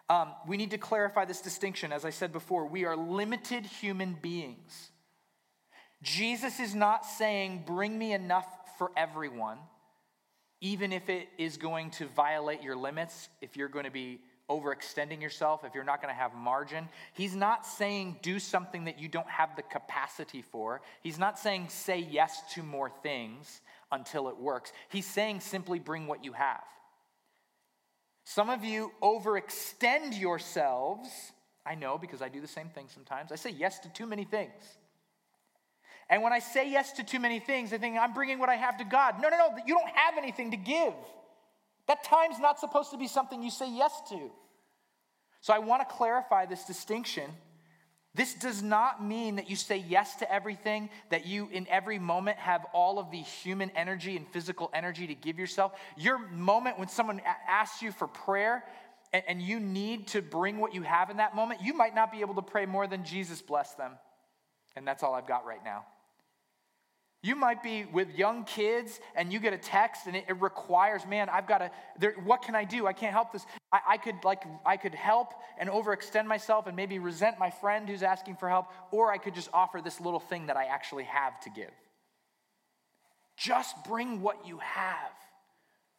Um, 0.09 0.33
we 0.47 0.57
need 0.57 0.71
to 0.71 0.79
clarify 0.79 1.25
this 1.25 1.41
distinction. 1.41 1.93
As 1.93 2.05
I 2.05 2.11
said 2.11 2.33
before, 2.33 2.67
we 2.67 2.85
are 2.85 2.97
limited 2.97 3.67
human 3.67 4.17
beings. 4.21 4.91
Jesus 6.03 6.61
is 6.61 6.75
not 6.75 7.05
saying, 7.05 7.65
bring 7.67 7.99
me 7.99 8.13
enough 8.13 8.47
for 8.79 8.93
everyone, 8.97 9.59
even 10.61 10.93
if 10.93 11.09
it 11.09 11.29
is 11.39 11.57
going 11.57 11.91
to 11.93 12.07
violate 12.07 12.63
your 12.63 12.77
limits, 12.77 13.29
if 13.41 13.57
you're 13.57 13.69
going 13.69 13.85
to 13.85 13.91
be 13.91 14.21
overextending 14.49 15.21
yourself, 15.21 15.65
if 15.65 15.75
you're 15.75 15.85
not 15.85 16.01
going 16.01 16.13
to 16.15 16.19
have 16.19 16.35
margin. 16.35 16.89
He's 17.15 17.35
not 17.35 17.67
saying 17.67 18.19
do 18.23 18.39
something 18.39 18.85
that 18.85 19.01
you 19.01 19.09
don't 19.09 19.29
have 19.29 19.57
the 19.57 19.63
capacity 19.63 20.43
for. 20.43 20.83
He's 21.03 21.19
not 21.19 21.39
saying 21.39 21.69
say 21.71 21.99
yes 21.99 22.43
to 22.55 22.63
more 22.63 22.91
things 23.03 23.61
until 23.93 24.29
it 24.29 24.37
works. 24.37 24.73
He's 24.89 25.07
saying 25.07 25.41
simply 25.41 25.79
bring 25.79 26.07
what 26.07 26.25
you 26.25 26.33
have. 26.33 26.65
Some 28.25 28.51
of 28.51 28.65
you 28.65 28.93
overextend 29.03 30.19
yourselves. 30.19 31.09
I 31.65 31.75
know 31.75 31.97
because 31.99 32.23
I 32.23 32.29
do 32.29 32.41
the 32.41 32.49
same 32.49 32.69
thing 32.69 32.87
sometimes. 32.93 33.31
I 33.33 33.37
say 33.37 33.51
yes 33.51 33.79
to 33.81 33.89
too 33.89 34.07
many 34.07 34.25
things. 34.25 34.63
And 36.09 36.23
when 36.23 36.33
I 36.33 36.39
say 36.39 36.71
yes 36.71 36.93
to 36.95 37.05
too 37.05 37.19
many 37.19 37.41
things, 37.41 37.73
I 37.73 37.79
think 37.79 37.97
I'm 37.99 38.13
bringing 38.13 38.39
what 38.39 38.49
I 38.49 38.55
have 38.55 38.79
to 38.79 38.85
God. 38.85 39.21
No, 39.21 39.29
no, 39.29 39.37
no, 39.37 39.57
you 39.67 39.75
don't 39.75 39.89
have 39.89 40.19
anything 40.19 40.53
to 40.53 40.57
give. 40.57 40.95
That 41.89 42.05
time's 42.05 42.39
not 42.39 42.59
supposed 42.59 42.91
to 42.93 42.99
be 42.99 43.09
something 43.09 43.43
you 43.43 43.51
say 43.51 43.71
yes 43.71 43.93
to. 44.11 44.31
So 45.41 45.55
I 45.55 45.59
want 45.59 45.89
to 45.89 45.95
clarify 45.95 46.47
this 46.47 46.65
distinction. 46.65 47.31
This 48.17 48.33
does 48.33 48.63
not 48.63 49.05
mean 49.05 49.37
that 49.37 49.51
you 49.51 49.57
say 49.57 49.77
yes 49.77 50.17
to 50.17 50.33
everything, 50.33 50.89
that 51.11 51.27
you 51.27 51.51
in 51.53 51.69
every 51.69 51.99
moment 51.99 52.39
have 52.39 52.65
all 52.73 52.99
of 52.99 53.11
the 53.11 53.19
human 53.19 53.71
energy 53.77 54.17
and 54.17 54.27
physical 54.29 54.71
energy 54.73 55.07
to 55.07 55.15
give 55.15 55.39
yourself. 55.39 55.73
Your 55.99 56.19
moment 56.31 56.79
when 56.79 56.89
someone 56.89 57.21
asks 57.47 57.83
you 57.83 57.93
for 57.93 58.09
prayer 58.09 58.65
and, 59.13 59.41
you 59.41 59.61
need 59.61 60.09
to 60.09 60.23
bring 60.23 60.59
what 60.59 60.75
you 60.75 60.83
have 60.83 61.11
in 61.11 61.19
that 61.19 61.37
moment, 61.37 61.61
you 61.63 61.75
might 61.75 61.95
not 61.95 62.11
be 62.11 62.23
able 62.23 62.35
to 62.35 62.43
pray 62.43 62.65
more 62.65 62.87
than 62.87 63.05
Jesus 63.05 63.43
bless 63.43 63.75
them. 63.75 63.93
And 64.77 64.89
that's 64.89 65.03
all 65.03 65.15
I've 65.15 65.29
got 65.29 65.45
right 65.45 65.63
now. 65.65 65.85
You 67.27 67.35
might 67.35 67.61
be 67.61 67.87
with 67.87 68.17
young 68.17 68.45
kids 68.45 69.01
and 69.17 69.33
you 69.33 69.41
get 69.41 69.53
a 69.53 69.59
text 69.59 70.07
and 70.07 70.15
it, 70.15 70.27
it 70.29 70.41
requires, 70.41 71.05
man, 71.05 71.29
I've 71.29 71.49
got 71.49 71.59
to, 71.59 72.11
what 72.23 72.43
can 72.43 72.55
I 72.55 72.63
do? 72.63 72.87
I 72.87 72.93
can't 72.93 73.13
help 73.13 73.33
this. 73.33 73.45
I, 73.73 73.81
I, 73.89 73.97
could 73.97 74.23
like, 74.23 74.45
I 74.65 74.77
could 74.77 74.95
help 74.95 75.35
and 75.59 75.69
overextend 75.69 76.27
myself 76.27 76.69
and 76.69 76.77
maybe 76.77 77.01
resent 77.01 77.37
my 77.37 77.51
friend 77.51 77.89
who's 77.89 78.05
asking 78.05 78.37
for 78.37 78.49
help, 78.49 78.67
or 78.93 79.11
I 79.11 79.19
could 79.19 79.35
just 79.35 79.51
offer 79.53 79.81
this 79.83 80.01
little 80.01 80.21
thing 80.21 80.47
that 80.47 80.57
I 80.57 80.67
actually 80.67 81.03
have 81.03 81.41
to 81.41 81.51
give. 81.51 81.73
Just 83.37 83.75
bring 83.89 84.23
what 84.23 84.47
you 84.47 84.59
have. 84.59 85.11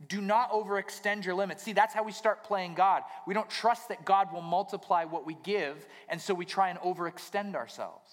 Do 0.08 0.22
not 0.22 0.52
overextend 0.52 1.26
your 1.26 1.36
limits. 1.36 1.62
See, 1.62 1.74
that's 1.74 1.94
how 1.94 2.04
we 2.04 2.14
start 2.14 2.46
playing 2.46 2.76
God. 2.76 3.04
We 3.26 3.34
don't 3.34 3.50
trust 3.50 3.90
that 3.90 4.06
God 4.06 4.32
will 4.32 4.42
multiply 4.42 5.04
what 5.04 5.26
we 5.26 5.36
give, 5.44 5.86
and 6.08 6.22
so 6.22 6.34
we 6.34 6.46
try 6.46 6.70
and 6.70 6.80
overextend 6.80 7.56
ourselves. 7.56 8.10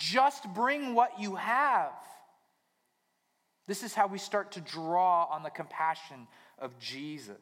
Just 0.00 0.48
bring 0.54 0.94
what 0.94 1.20
you 1.20 1.34
have. 1.34 1.92
This 3.66 3.82
is 3.82 3.92
how 3.92 4.06
we 4.06 4.18
start 4.18 4.52
to 4.52 4.60
draw 4.60 5.26
on 5.26 5.42
the 5.42 5.50
compassion 5.50 6.26
of 6.58 6.78
Jesus. 6.78 7.36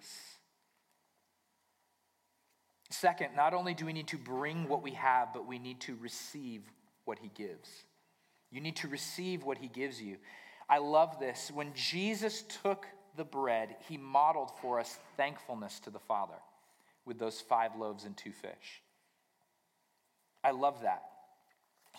Second, 2.90 3.36
not 3.36 3.54
only 3.54 3.74
do 3.74 3.86
we 3.86 3.92
need 3.92 4.08
to 4.08 4.18
bring 4.18 4.66
what 4.66 4.82
we 4.82 4.90
have, 4.90 5.32
but 5.32 5.46
we 5.46 5.60
need 5.60 5.80
to 5.82 5.96
receive 6.00 6.62
what 7.04 7.20
he 7.20 7.30
gives. 7.34 7.70
You 8.50 8.60
need 8.60 8.76
to 8.76 8.88
receive 8.88 9.44
what 9.44 9.58
he 9.58 9.68
gives 9.68 10.02
you. 10.02 10.16
I 10.68 10.78
love 10.78 11.20
this. 11.20 11.52
When 11.54 11.72
Jesus 11.74 12.42
took 12.62 12.86
the 13.16 13.24
bread, 13.24 13.76
he 13.88 13.96
modeled 13.96 14.50
for 14.60 14.80
us 14.80 14.98
thankfulness 15.16 15.78
to 15.80 15.90
the 15.90 16.00
Father 16.00 16.34
with 17.06 17.20
those 17.20 17.40
five 17.40 17.76
loaves 17.76 18.04
and 18.04 18.16
two 18.16 18.32
fish. 18.32 18.82
I 20.42 20.50
love 20.50 20.82
that. 20.82 21.04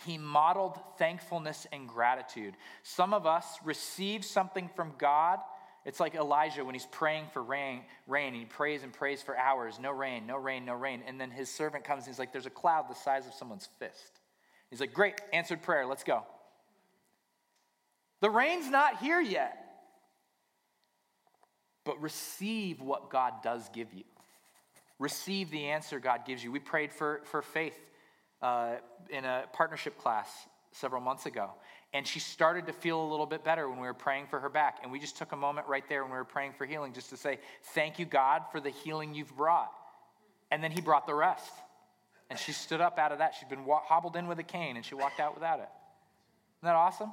He 0.06 0.16
modeled 0.16 0.78
thankfulness 0.98 1.66
and 1.72 1.88
gratitude. 1.88 2.54
Some 2.82 3.12
of 3.12 3.26
us 3.26 3.46
receive 3.64 4.24
something 4.24 4.70
from 4.74 4.94
God. 4.98 5.40
It's 5.84 6.00
like 6.00 6.14
Elijah 6.14 6.64
when 6.64 6.74
he's 6.74 6.86
praying 6.86 7.26
for 7.32 7.42
rain, 7.42 7.82
rain. 8.06 8.28
and 8.28 8.36
He 8.36 8.44
prays 8.44 8.82
and 8.82 8.92
prays 8.92 9.22
for 9.22 9.36
hours. 9.36 9.78
No 9.78 9.90
rain, 9.90 10.26
no 10.26 10.36
rain, 10.36 10.64
no 10.64 10.74
rain. 10.74 11.02
And 11.06 11.20
then 11.20 11.30
his 11.30 11.50
servant 11.50 11.84
comes 11.84 12.04
and 12.04 12.14
he's 12.14 12.18
like, 12.18 12.32
There's 12.32 12.46
a 12.46 12.50
cloud 12.50 12.88
the 12.88 12.94
size 12.94 13.26
of 13.26 13.34
someone's 13.34 13.68
fist. 13.78 14.20
He's 14.70 14.80
like, 14.80 14.92
Great, 14.92 15.20
answered 15.32 15.62
prayer, 15.62 15.86
let's 15.86 16.04
go. 16.04 16.22
The 18.20 18.30
rain's 18.30 18.70
not 18.70 18.98
here 18.98 19.20
yet. 19.20 19.56
But 21.84 22.00
receive 22.00 22.80
what 22.80 23.10
God 23.10 23.42
does 23.42 23.68
give 23.70 23.92
you. 23.92 24.04
Receive 24.98 25.50
the 25.50 25.66
answer 25.66 25.98
God 25.98 26.26
gives 26.26 26.44
you. 26.44 26.52
We 26.52 26.58
prayed 26.58 26.92
for, 26.92 27.22
for 27.24 27.40
faith 27.40 27.78
uh, 28.42 28.76
in 29.10 29.24
a 29.24 29.44
partnership 29.52 29.98
class 29.98 30.28
several 30.72 31.00
months 31.00 31.26
ago. 31.26 31.50
And 31.92 32.06
she 32.06 32.20
started 32.20 32.66
to 32.66 32.72
feel 32.72 33.02
a 33.02 33.08
little 33.10 33.26
bit 33.26 33.44
better 33.44 33.68
when 33.68 33.80
we 33.80 33.86
were 33.86 33.94
praying 33.94 34.26
for 34.28 34.38
her 34.38 34.48
back. 34.48 34.78
And 34.82 34.92
we 34.92 35.00
just 35.00 35.16
took 35.16 35.32
a 35.32 35.36
moment 35.36 35.66
right 35.66 35.86
there 35.88 36.02
when 36.02 36.12
we 36.12 36.16
were 36.16 36.24
praying 36.24 36.52
for 36.56 36.64
healing 36.64 36.92
just 36.92 37.10
to 37.10 37.16
say, 37.16 37.40
Thank 37.74 37.98
you, 37.98 38.06
God, 38.06 38.42
for 38.52 38.60
the 38.60 38.70
healing 38.70 39.14
you've 39.14 39.36
brought. 39.36 39.72
And 40.50 40.62
then 40.62 40.70
He 40.70 40.80
brought 40.80 41.06
the 41.06 41.14
rest. 41.14 41.52
And 42.28 42.38
she 42.38 42.52
stood 42.52 42.80
up 42.80 42.98
out 42.98 43.10
of 43.10 43.18
that. 43.18 43.34
She'd 43.34 43.48
been 43.48 43.66
hobbled 43.68 44.14
in 44.14 44.28
with 44.28 44.38
a 44.38 44.44
cane 44.44 44.76
and 44.76 44.84
she 44.84 44.94
walked 44.94 45.18
out 45.18 45.34
without 45.34 45.58
it. 45.58 45.68
Isn't 46.58 46.66
that 46.66 46.76
awesome? 46.76 47.12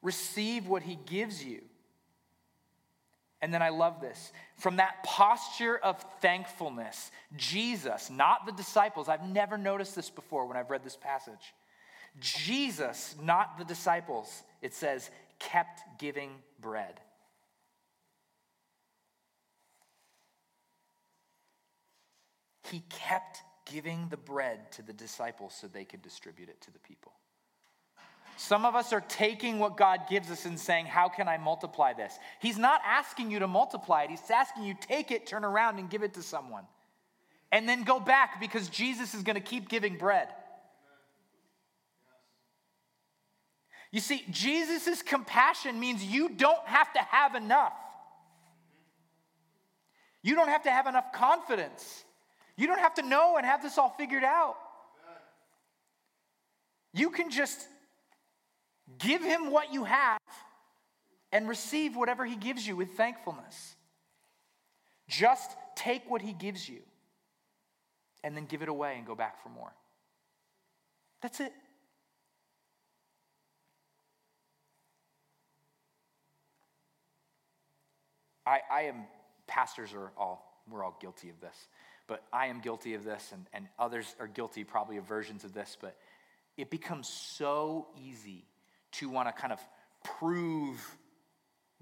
Receive 0.00 0.66
what 0.66 0.82
He 0.82 0.98
gives 1.06 1.44
you. 1.44 1.60
And 3.42 3.54
then 3.54 3.62
I 3.62 3.70
love 3.70 4.00
this. 4.00 4.32
From 4.56 4.76
that 4.76 5.02
posture 5.02 5.78
of 5.78 6.04
thankfulness, 6.20 7.10
Jesus, 7.36 8.10
not 8.10 8.44
the 8.44 8.52
disciples, 8.52 9.08
I've 9.08 9.26
never 9.26 9.56
noticed 9.56 9.96
this 9.96 10.10
before 10.10 10.46
when 10.46 10.56
I've 10.56 10.70
read 10.70 10.84
this 10.84 10.96
passage. 10.96 11.54
Jesus, 12.18 13.14
not 13.22 13.56
the 13.56 13.64
disciples, 13.64 14.42
it 14.60 14.74
says, 14.74 15.10
kept 15.38 15.80
giving 15.98 16.30
bread. 16.60 17.00
He 22.64 22.84
kept 22.90 23.42
giving 23.64 24.08
the 24.10 24.16
bread 24.16 24.70
to 24.72 24.82
the 24.82 24.92
disciples 24.92 25.54
so 25.58 25.66
they 25.66 25.84
could 25.84 26.02
distribute 26.02 26.48
it 26.48 26.60
to 26.62 26.70
the 26.70 26.78
people. 26.78 27.12
Some 28.40 28.64
of 28.64 28.74
us 28.74 28.94
are 28.94 29.02
taking 29.02 29.58
what 29.58 29.76
God 29.76 30.08
gives 30.08 30.30
us 30.30 30.46
and 30.46 30.58
saying, 30.58 30.86
How 30.86 31.10
can 31.10 31.28
I 31.28 31.36
multiply 31.36 31.92
this? 31.92 32.18
He's 32.40 32.56
not 32.56 32.80
asking 32.86 33.30
you 33.30 33.40
to 33.40 33.46
multiply 33.46 34.04
it, 34.04 34.10
He's 34.10 34.30
asking 34.30 34.64
you 34.64 34.74
take 34.80 35.10
it, 35.10 35.26
turn 35.26 35.44
around, 35.44 35.78
and 35.78 35.90
give 35.90 36.02
it 36.02 36.14
to 36.14 36.22
someone. 36.22 36.64
And 37.52 37.68
then 37.68 37.82
go 37.82 38.00
back 38.00 38.40
because 38.40 38.70
Jesus 38.70 39.12
is 39.12 39.22
going 39.24 39.34
to 39.34 39.42
keep 39.42 39.68
giving 39.68 39.98
bread. 39.98 40.28
You 43.92 44.00
see, 44.00 44.24
Jesus' 44.30 45.02
compassion 45.02 45.78
means 45.78 46.02
you 46.02 46.30
don't 46.30 46.66
have 46.66 46.90
to 46.94 47.00
have 47.00 47.34
enough. 47.34 47.74
You 50.22 50.34
don't 50.34 50.48
have 50.48 50.62
to 50.62 50.70
have 50.70 50.86
enough 50.86 51.12
confidence. 51.12 52.04
You 52.56 52.68
don't 52.68 52.80
have 52.80 52.94
to 52.94 53.02
know 53.02 53.36
and 53.36 53.44
have 53.44 53.62
this 53.62 53.76
all 53.76 53.90
figured 53.90 54.24
out. 54.24 54.56
You 56.94 57.10
can 57.10 57.30
just 57.30 57.66
Give 58.98 59.22
him 59.22 59.50
what 59.50 59.72
you 59.72 59.84
have 59.84 60.20
and 61.32 61.48
receive 61.48 61.96
whatever 61.96 62.24
he 62.24 62.36
gives 62.36 62.66
you 62.66 62.76
with 62.76 62.90
thankfulness. 62.92 63.76
Just 65.08 65.50
take 65.76 66.08
what 66.10 66.22
he 66.22 66.32
gives 66.32 66.68
you 66.68 66.80
and 68.22 68.36
then 68.36 68.46
give 68.46 68.62
it 68.62 68.68
away 68.68 68.96
and 68.96 69.06
go 69.06 69.14
back 69.14 69.42
for 69.42 69.48
more. 69.48 69.72
That's 71.22 71.40
it. 71.40 71.52
I, 78.46 78.60
I 78.70 78.80
am, 78.82 79.04
pastors 79.46 79.92
are 79.92 80.12
all, 80.16 80.62
we're 80.68 80.84
all 80.84 80.96
guilty 81.00 81.30
of 81.30 81.40
this, 81.40 81.56
but 82.06 82.24
I 82.32 82.46
am 82.46 82.60
guilty 82.60 82.94
of 82.94 83.04
this, 83.04 83.30
and, 83.32 83.46
and 83.52 83.68
others 83.78 84.16
are 84.18 84.26
guilty 84.26 84.64
probably 84.64 84.96
of 84.96 85.04
versions 85.04 85.44
of 85.44 85.52
this, 85.52 85.76
but 85.80 85.96
it 86.56 86.70
becomes 86.70 87.08
so 87.08 87.86
easy 87.96 88.44
to 88.92 89.08
want 89.08 89.28
to 89.28 89.32
kind 89.32 89.52
of 89.52 89.60
prove 90.18 90.78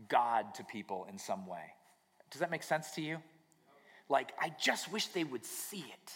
God 0.08 0.54
to 0.54 0.64
people 0.64 1.06
in 1.10 1.18
some 1.18 1.46
way. 1.46 1.72
Does 2.30 2.40
that 2.40 2.50
make 2.50 2.62
sense 2.62 2.90
to 2.92 3.02
you? 3.02 3.18
Like, 4.08 4.32
I 4.40 4.52
just 4.60 4.90
wish 4.92 5.06
they 5.08 5.24
would 5.24 5.44
see 5.44 5.84
it. 5.92 6.12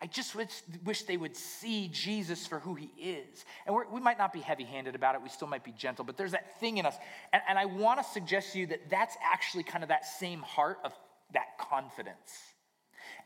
I 0.00 0.06
just 0.06 0.34
wish, 0.34 0.62
wish 0.84 1.02
they 1.04 1.16
would 1.16 1.36
see 1.36 1.88
Jesus 1.88 2.46
for 2.46 2.58
who 2.58 2.74
he 2.74 2.90
is. 3.00 3.44
And 3.66 3.74
we 3.90 4.00
might 4.00 4.18
not 4.18 4.32
be 4.32 4.40
heavy 4.40 4.64
handed 4.64 4.94
about 4.94 5.14
it, 5.14 5.22
we 5.22 5.28
still 5.28 5.48
might 5.48 5.64
be 5.64 5.72
gentle, 5.72 6.04
but 6.04 6.16
there's 6.16 6.32
that 6.32 6.60
thing 6.60 6.78
in 6.78 6.86
us. 6.86 6.96
And, 7.32 7.42
and 7.48 7.58
I 7.58 7.64
want 7.64 8.02
to 8.02 8.08
suggest 8.10 8.52
to 8.52 8.58
you 8.58 8.66
that 8.66 8.90
that's 8.90 9.16
actually 9.22 9.62
kind 9.62 9.82
of 9.82 9.88
that 9.88 10.04
same 10.04 10.42
heart 10.42 10.78
of 10.84 10.92
that 11.32 11.58
confidence. 11.58 12.18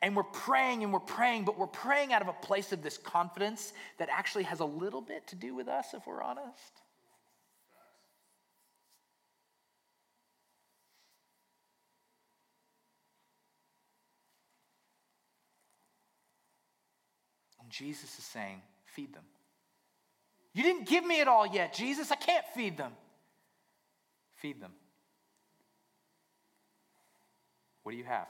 And 0.02 0.14
we're 0.14 0.22
praying 0.22 0.84
and 0.84 0.92
we're 0.92 1.00
praying, 1.00 1.44
but 1.44 1.58
we're 1.58 1.66
praying 1.66 2.12
out 2.12 2.22
of 2.22 2.28
a 2.28 2.32
place 2.32 2.72
of 2.72 2.82
this 2.82 2.96
confidence 2.96 3.72
that 3.98 4.08
actually 4.10 4.44
has 4.44 4.60
a 4.60 4.64
little 4.64 5.00
bit 5.00 5.26
to 5.28 5.36
do 5.36 5.54
with 5.54 5.66
us, 5.66 5.86
if 5.94 6.06
we're 6.06 6.22
honest. 6.22 6.82
And 17.68 17.72
Jesus 17.74 18.18
is 18.18 18.24
saying, 18.24 18.62
Feed 18.86 19.12
them. 19.12 19.24
You 20.54 20.62
didn't 20.62 20.88
give 20.88 21.04
me 21.04 21.20
it 21.20 21.28
all 21.28 21.46
yet, 21.46 21.74
Jesus. 21.74 22.10
I 22.10 22.14
can't 22.14 22.46
feed 22.54 22.78
them. 22.78 22.92
Feed 24.36 24.58
them. 24.58 24.72
What 27.82 27.92
do 27.92 27.98
you 27.98 28.04
have? 28.04 28.26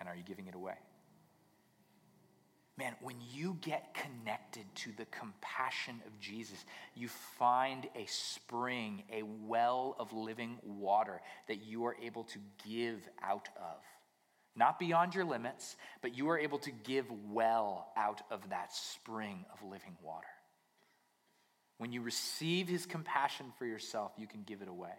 And 0.00 0.08
are 0.08 0.16
you 0.16 0.24
giving 0.24 0.48
it 0.48 0.56
away? 0.56 0.74
Man, 2.76 2.96
when 3.00 3.14
you 3.32 3.56
get 3.60 3.94
connected 3.94 4.64
to 4.74 4.90
the 4.96 5.06
compassion 5.06 6.00
of 6.04 6.18
Jesus, 6.18 6.64
you 6.96 7.06
find 7.06 7.86
a 7.94 8.06
spring, 8.06 9.04
a 9.12 9.22
well 9.22 9.94
of 10.00 10.12
living 10.12 10.58
water 10.64 11.20
that 11.46 11.62
you 11.62 11.84
are 11.86 11.94
able 12.02 12.24
to 12.24 12.38
give 12.66 13.08
out 13.22 13.48
of. 13.56 13.80
Not 14.56 14.78
beyond 14.78 15.14
your 15.14 15.24
limits, 15.24 15.76
but 16.00 16.16
you 16.16 16.28
are 16.30 16.38
able 16.38 16.58
to 16.58 16.70
give 16.70 17.06
well 17.30 17.88
out 17.96 18.22
of 18.30 18.50
that 18.50 18.72
spring 18.72 19.44
of 19.52 19.68
living 19.68 19.96
water. 20.02 20.26
When 21.78 21.92
you 21.92 22.02
receive 22.02 22.68
his 22.68 22.86
compassion 22.86 23.46
for 23.58 23.66
yourself, 23.66 24.12
you 24.16 24.28
can 24.28 24.44
give 24.44 24.62
it 24.62 24.68
away. 24.68 24.94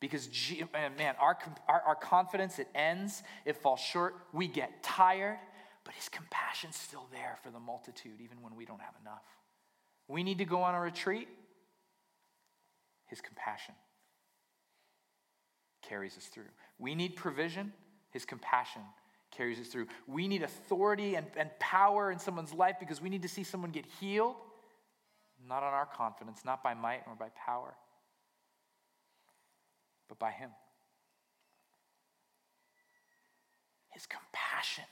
Because, 0.00 0.30
man, 0.72 1.14
our, 1.20 1.36
our, 1.68 1.82
our 1.88 1.94
confidence, 1.94 2.58
it 2.58 2.68
ends, 2.74 3.22
it 3.44 3.56
falls 3.58 3.80
short, 3.80 4.14
we 4.32 4.48
get 4.48 4.82
tired, 4.82 5.38
but 5.84 5.92
his 5.92 6.08
compassion's 6.08 6.76
still 6.76 7.06
there 7.12 7.36
for 7.42 7.50
the 7.50 7.60
multitude, 7.60 8.18
even 8.22 8.40
when 8.40 8.56
we 8.56 8.64
don't 8.64 8.80
have 8.80 8.94
enough. 9.02 9.22
We 10.08 10.22
need 10.22 10.38
to 10.38 10.46
go 10.46 10.62
on 10.62 10.74
a 10.74 10.80
retreat, 10.80 11.28
his 13.08 13.20
compassion 13.20 13.74
carries 15.82 16.16
us 16.16 16.26
through. 16.26 16.44
We 16.78 16.94
need 16.94 17.16
provision, 17.16 17.72
his 18.10 18.24
compassion 18.24 18.82
carries 19.30 19.58
us 19.60 19.68
through. 19.68 19.86
We 20.06 20.28
need 20.28 20.42
authority 20.42 21.14
and, 21.14 21.26
and 21.36 21.50
power 21.58 22.10
in 22.10 22.18
someone's 22.18 22.52
life 22.52 22.76
because 22.80 23.00
we 23.00 23.08
need 23.08 23.22
to 23.22 23.28
see 23.28 23.44
someone 23.44 23.70
get 23.70 23.86
healed, 24.00 24.36
not 25.48 25.62
on 25.62 25.72
our 25.72 25.86
confidence, 25.86 26.44
not 26.44 26.62
by 26.62 26.74
might 26.74 27.06
nor 27.06 27.14
by 27.14 27.28
power 27.46 27.74
but 30.10 30.18
by 30.18 30.32
Him. 30.32 30.50
His 33.90 34.04
compassion. 34.06 34.84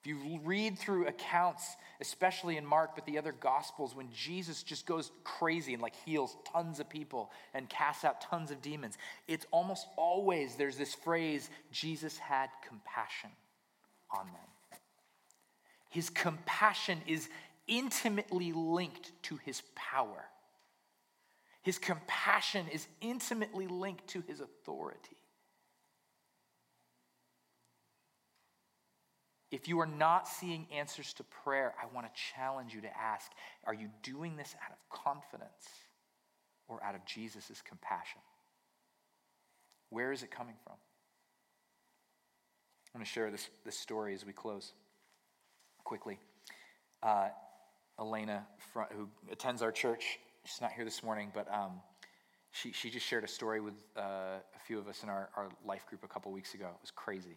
If 0.00 0.06
you 0.06 0.40
read 0.44 0.78
through 0.78 1.08
accounts, 1.08 1.76
especially 2.00 2.56
in 2.56 2.64
Mark, 2.64 2.94
but 2.94 3.04
the 3.04 3.18
other 3.18 3.32
Gospels, 3.32 3.96
when 3.96 4.08
Jesus 4.12 4.62
just 4.62 4.86
goes 4.86 5.10
crazy 5.24 5.74
and 5.74 5.82
like 5.82 5.94
heals 6.04 6.36
tons 6.52 6.78
of 6.78 6.88
people 6.88 7.32
and 7.52 7.68
casts 7.68 8.04
out 8.04 8.20
tons 8.20 8.50
of 8.50 8.62
demons, 8.62 8.96
it's 9.26 9.46
almost 9.50 9.86
always 9.96 10.54
there's 10.54 10.76
this 10.76 10.94
phrase 10.94 11.50
Jesus 11.72 12.16
had 12.16 12.48
compassion 12.66 13.30
on 14.16 14.26
them. 14.26 14.80
His 15.90 16.10
compassion 16.10 17.00
is 17.06 17.28
intimately 17.66 18.52
linked 18.52 19.10
to 19.24 19.36
his 19.44 19.62
power. 19.74 20.24
His 21.62 21.78
compassion 21.78 22.66
is 22.72 22.86
intimately 23.00 23.66
linked 23.66 24.06
to 24.08 24.22
his 24.28 24.40
authority. 24.40 25.16
If 29.50 29.66
you 29.66 29.80
are 29.80 29.86
not 29.86 30.28
seeing 30.28 30.66
answers 30.72 31.14
to 31.14 31.24
prayer, 31.24 31.74
I 31.82 31.86
want 31.94 32.06
to 32.06 32.20
challenge 32.34 32.74
you 32.74 32.82
to 32.82 32.96
ask 32.96 33.30
are 33.64 33.74
you 33.74 33.88
doing 34.02 34.36
this 34.36 34.54
out 34.62 34.72
of 34.72 34.78
confidence 35.04 35.66
or 36.68 36.82
out 36.84 36.94
of 36.94 37.04
Jesus' 37.06 37.62
compassion? 37.66 38.20
Where 39.90 40.12
is 40.12 40.22
it 40.22 40.30
coming 40.30 40.54
from? 40.64 40.74
I 42.94 42.98
want 42.98 43.06
to 43.06 43.12
share 43.12 43.30
this, 43.30 43.48
this 43.64 43.78
story 43.78 44.14
as 44.14 44.26
we 44.26 44.32
close 44.32 44.72
quickly. 45.84 46.18
Uh, 47.02 47.28
Elena, 47.98 48.46
who 48.94 49.08
attends 49.30 49.62
our 49.62 49.72
church, 49.72 50.18
she's 50.44 50.60
not 50.60 50.72
here 50.72 50.84
this 50.84 51.02
morning, 51.02 51.30
but 51.34 51.52
um, 51.52 51.80
she, 52.50 52.72
she 52.72 52.90
just 52.90 53.06
shared 53.06 53.24
a 53.24 53.28
story 53.28 53.60
with 53.60 53.74
uh, 53.96 54.00
a 54.54 54.58
few 54.66 54.78
of 54.78 54.88
us 54.88 55.02
in 55.02 55.08
our, 55.08 55.30
our 55.36 55.48
life 55.64 55.86
group 55.86 56.04
a 56.04 56.08
couple 56.08 56.32
weeks 56.32 56.54
ago. 56.54 56.66
It 56.66 56.80
was 56.80 56.90
crazy. 56.90 57.36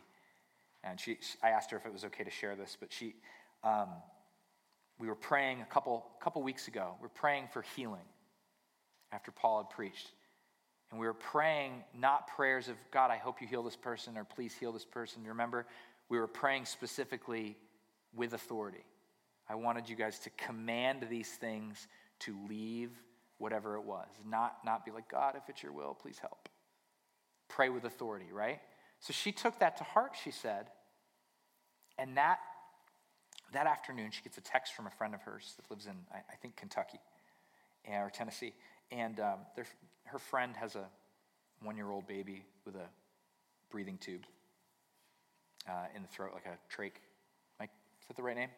And 0.83 0.99
she, 0.99 1.17
she, 1.21 1.37
I 1.43 1.49
asked 1.49 1.71
her 1.71 1.77
if 1.77 1.85
it 1.85 1.93
was 1.93 2.03
okay 2.05 2.23
to 2.23 2.31
share 2.31 2.55
this, 2.55 2.77
but 2.79 2.91
she, 2.91 3.15
um, 3.63 3.89
we 4.99 5.07
were 5.07 5.15
praying 5.15 5.61
a 5.61 5.65
couple, 5.65 6.05
couple 6.21 6.41
weeks 6.43 6.67
ago. 6.67 6.95
We 7.01 7.05
are 7.05 7.09
praying 7.09 7.49
for 7.51 7.63
healing 7.75 8.05
after 9.11 9.31
Paul 9.31 9.63
had 9.63 9.69
preached. 9.69 10.11
And 10.91 10.99
we 10.99 11.05
were 11.05 11.13
praying 11.13 11.83
not 11.97 12.27
prayers 12.27 12.67
of, 12.67 12.75
God, 12.91 13.11
I 13.11 13.17
hope 13.17 13.41
you 13.41 13.47
heal 13.47 13.63
this 13.63 13.75
person 13.75 14.17
or 14.17 14.23
please 14.23 14.53
heal 14.53 14.71
this 14.71 14.85
person. 14.85 15.23
Remember? 15.25 15.65
We 16.09 16.19
were 16.19 16.27
praying 16.27 16.65
specifically 16.65 17.55
with 18.13 18.33
authority. 18.33 18.83
I 19.47 19.55
wanted 19.55 19.87
you 19.87 19.95
guys 19.95 20.19
to 20.19 20.29
command 20.31 21.07
these 21.09 21.29
things 21.29 21.87
to 22.19 22.35
leave 22.49 22.91
whatever 23.37 23.75
it 23.75 23.83
was. 23.83 24.07
Not, 24.27 24.57
not 24.65 24.85
be 24.85 24.91
like, 24.91 25.09
God, 25.09 25.35
if 25.35 25.49
it's 25.49 25.63
your 25.63 25.71
will, 25.71 25.97
please 25.99 26.19
help. 26.19 26.49
Pray 27.47 27.69
with 27.69 27.85
authority, 27.85 28.27
right? 28.31 28.59
So 29.01 29.13
she 29.13 29.31
took 29.31 29.59
that 29.59 29.77
to 29.77 29.83
heart, 29.83 30.13
she 30.23 30.31
said. 30.31 30.67
And 31.97 32.15
that, 32.17 32.39
that 33.51 33.67
afternoon, 33.67 34.11
she 34.11 34.21
gets 34.21 34.37
a 34.37 34.41
text 34.41 34.73
from 34.73 34.87
a 34.87 34.91
friend 34.91 35.13
of 35.13 35.21
hers 35.23 35.53
that 35.57 35.69
lives 35.69 35.87
in, 35.87 35.95
I, 36.13 36.17
I 36.17 36.35
think, 36.41 36.55
Kentucky 36.55 36.99
or 37.87 38.11
Tennessee. 38.13 38.53
And 38.91 39.19
um, 39.19 39.39
her 40.05 40.19
friend 40.19 40.55
has 40.55 40.75
a 40.75 40.85
one 41.63 41.75
year 41.75 41.89
old 41.89 42.07
baby 42.07 42.43
with 42.65 42.75
a 42.75 42.87
breathing 43.71 43.97
tube 43.99 44.25
uh, 45.67 45.85
in 45.95 46.03
the 46.03 46.07
throat, 46.07 46.31
like 46.33 46.45
a 46.45 46.57
trach. 46.73 46.93
Mike, 47.59 47.71
is 48.01 48.07
that 48.07 48.15
the 48.15 48.23
right 48.23 48.35
name? 48.35 48.49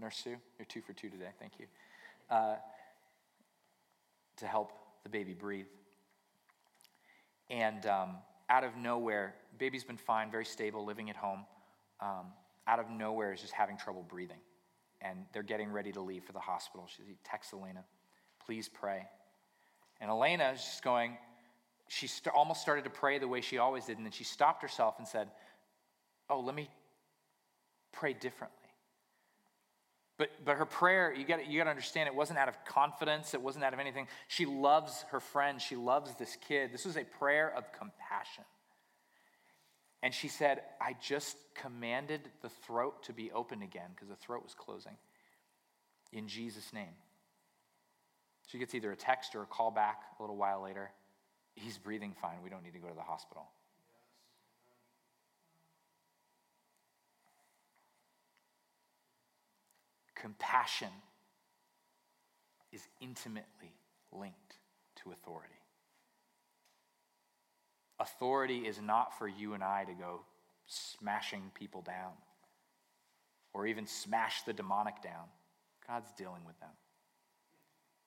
Nurse 0.00 0.16
Sue? 0.16 0.36
You're 0.58 0.66
two 0.66 0.80
for 0.80 0.92
two 0.92 1.08
today. 1.08 1.30
Thank 1.40 1.52
you. 1.58 1.66
Uh, 2.30 2.56
to 4.36 4.46
help 4.46 4.72
the 5.02 5.08
baby 5.08 5.34
breathe. 5.34 5.66
And 7.50 7.84
um, 7.86 8.10
out 8.48 8.64
of 8.64 8.76
nowhere, 8.76 9.34
baby's 9.58 9.84
been 9.84 9.96
fine, 9.96 10.30
very 10.30 10.44
stable, 10.44 10.84
living 10.84 11.10
at 11.10 11.16
home. 11.16 11.44
Um, 12.00 12.26
out 12.66 12.78
of 12.78 12.90
nowhere 12.90 13.32
is 13.32 13.40
just 13.40 13.52
having 13.52 13.76
trouble 13.76 14.04
breathing. 14.08 14.40
And 15.00 15.24
they're 15.32 15.42
getting 15.42 15.70
ready 15.70 15.92
to 15.92 16.00
leave 16.00 16.24
for 16.24 16.32
the 16.32 16.40
hospital. 16.40 16.88
She 16.88 17.02
texts 17.24 17.52
Elena, 17.52 17.84
please 18.44 18.68
pray. 18.68 19.06
And 20.00 20.10
Elena 20.10 20.50
is 20.54 20.60
just 20.60 20.82
going, 20.82 21.16
she 21.88 22.06
st- 22.06 22.34
almost 22.34 22.60
started 22.60 22.84
to 22.84 22.90
pray 22.90 23.18
the 23.18 23.28
way 23.28 23.40
she 23.40 23.58
always 23.58 23.86
did. 23.86 23.96
And 23.96 24.06
then 24.06 24.12
she 24.12 24.24
stopped 24.24 24.62
herself 24.62 24.96
and 24.98 25.06
said, 25.06 25.28
Oh, 26.30 26.40
let 26.40 26.54
me 26.54 26.68
pray 27.92 28.12
differently. 28.12 28.57
But, 30.18 30.30
but 30.44 30.56
her 30.56 30.66
prayer, 30.66 31.14
you 31.14 31.24
got 31.24 31.48
you 31.48 31.62
to 31.62 31.70
understand, 31.70 32.08
it 32.08 32.14
wasn't 32.14 32.40
out 32.40 32.48
of 32.48 32.64
confidence. 32.64 33.34
It 33.34 33.40
wasn't 33.40 33.64
out 33.64 33.72
of 33.72 33.78
anything. 33.78 34.08
She 34.26 34.46
loves 34.46 35.04
her 35.12 35.20
friend. 35.20 35.62
She 35.62 35.76
loves 35.76 36.14
this 36.16 36.36
kid. 36.48 36.72
This 36.72 36.84
was 36.84 36.96
a 36.96 37.04
prayer 37.04 37.54
of 37.56 37.72
compassion. 37.72 38.44
And 40.02 40.12
she 40.12 40.28
said, 40.28 40.62
I 40.80 40.96
just 41.00 41.36
commanded 41.54 42.20
the 42.42 42.48
throat 42.48 43.04
to 43.04 43.12
be 43.12 43.30
open 43.32 43.62
again 43.62 43.90
because 43.94 44.08
the 44.08 44.16
throat 44.16 44.42
was 44.42 44.54
closing 44.54 44.96
in 46.12 46.28
Jesus' 46.28 46.72
name. 46.72 46.94
She 48.48 48.58
gets 48.58 48.74
either 48.74 48.90
a 48.90 48.96
text 48.96 49.34
or 49.34 49.42
a 49.42 49.46
call 49.46 49.70
back 49.70 50.02
a 50.18 50.22
little 50.22 50.36
while 50.36 50.62
later. 50.62 50.90
He's 51.54 51.78
breathing 51.78 52.14
fine. 52.20 52.36
We 52.42 52.50
don't 52.50 52.62
need 52.62 52.72
to 52.74 52.78
go 52.78 52.88
to 52.88 52.94
the 52.94 53.02
hospital. 53.02 53.48
Compassion 60.20 60.88
is 62.72 62.82
intimately 63.00 63.74
linked 64.12 64.58
to 64.96 65.12
authority. 65.12 65.54
Authority 68.00 68.66
is 68.66 68.80
not 68.80 69.18
for 69.18 69.28
you 69.28 69.54
and 69.54 69.62
I 69.62 69.84
to 69.84 69.92
go 69.92 70.20
smashing 70.66 71.50
people 71.54 71.82
down 71.82 72.12
or 73.52 73.66
even 73.66 73.86
smash 73.86 74.42
the 74.42 74.52
demonic 74.52 75.02
down. 75.02 75.26
God's 75.86 76.12
dealing 76.12 76.44
with 76.46 76.58
them, 76.60 76.70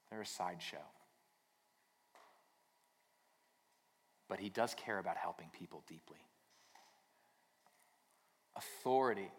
they're 0.10 0.22
a 0.22 0.26
sideshow. 0.26 0.78
But 4.30 4.40
He 4.40 4.50
does 4.50 4.74
care 4.76 5.00
about 5.00 5.18
helping 5.18 5.48
people 5.58 5.84
deeply. 5.88 6.20
Authority 8.56 9.30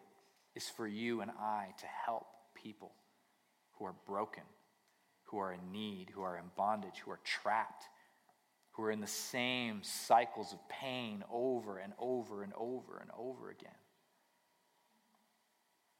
is 0.54 0.68
for 0.68 0.86
you 0.86 1.20
and 1.20 1.30
I 1.30 1.68
to 1.78 1.86
help 1.86 2.26
people 2.62 2.92
who 3.72 3.84
are 3.84 3.94
broken, 4.06 4.44
who 5.24 5.38
are 5.38 5.52
in 5.52 5.72
need, 5.72 6.08
who 6.14 6.22
are 6.22 6.36
in 6.36 6.44
bondage, 6.56 7.02
who 7.04 7.10
are 7.10 7.20
trapped, 7.24 7.84
who 8.72 8.82
are 8.84 8.90
in 8.90 9.00
the 9.00 9.06
same 9.06 9.82
cycles 9.82 10.52
of 10.52 10.68
pain 10.68 11.24
over 11.30 11.78
and 11.78 11.92
over 11.98 12.42
and 12.42 12.52
over 12.56 12.98
and 12.98 13.10
over 13.18 13.50
again. 13.50 13.70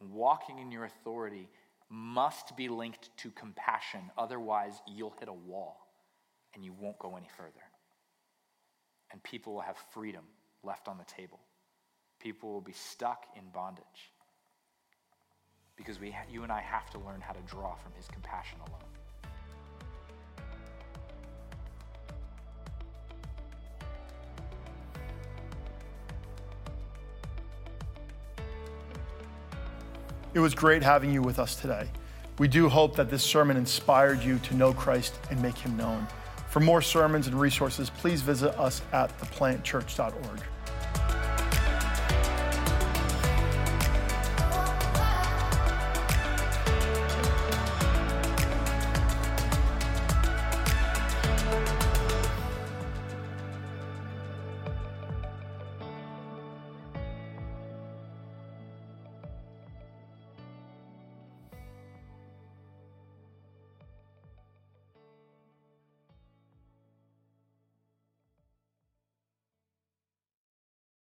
Walking 0.01 0.59
in 0.59 0.73
your 0.73 0.85
authority 0.85 1.49
must 1.89 2.57
be 2.57 2.69
linked 2.69 3.11
to 3.19 3.31
compassion, 3.31 4.01
otherwise, 4.17 4.81
you'll 4.87 5.15
hit 5.21 5.29
a 5.29 5.33
wall 5.33 5.87
and 6.55 6.65
you 6.65 6.73
won't 6.73 6.99
go 6.99 7.17
any 7.17 7.29
further. 7.37 7.51
And 9.11 9.23
people 9.23 9.55
will 9.55 9.61
have 9.61 9.77
freedom 9.93 10.25
left 10.63 10.89
on 10.89 10.99
the 10.99 11.05
table. 11.05 11.41
People 12.21 12.53
will 12.53 12.63
be 12.63 12.73
stuck 12.73 13.27
in 13.37 13.43
bondage 13.53 14.12
because 15.77 16.01
we, 16.01 16.15
you 16.31 16.43
and 16.43 16.53
I 16.53 16.61
have 16.61 16.91
to 16.91 16.99
learn 16.99 17.21
how 17.21 17.33
to 17.33 17.41
draw 17.43 17.75
from 17.77 17.93
his 17.95 18.07
compassion 18.09 18.59
alone. 18.67 18.81
It 30.35 30.41
was 30.41 30.55
great 30.55 30.83
having 30.83 31.13
you 31.13 31.21
with 31.21 31.39
us 31.39 31.55
today. 31.55 31.89
We 32.39 32.49
do 32.49 32.69
hope 32.69 32.97
that 32.97 33.11
this 33.11 33.23
sermon 33.23 33.59
inspired 33.59 34.23
you 34.23 34.39
to 34.39 34.55
know 34.55 34.73
Christ 34.73 35.15
and 35.31 35.41
make 35.43 35.59
him 35.59 35.77
known. 35.77 36.07
For 36.49 36.61
more 36.61 36.81
sermons 36.81 37.27
and 37.27 37.39
resources, 37.39 37.91
please 37.91 38.23
visit 38.23 38.59
us 38.59 38.81
at 38.93 39.17
theplantchurch.org. 39.19 40.41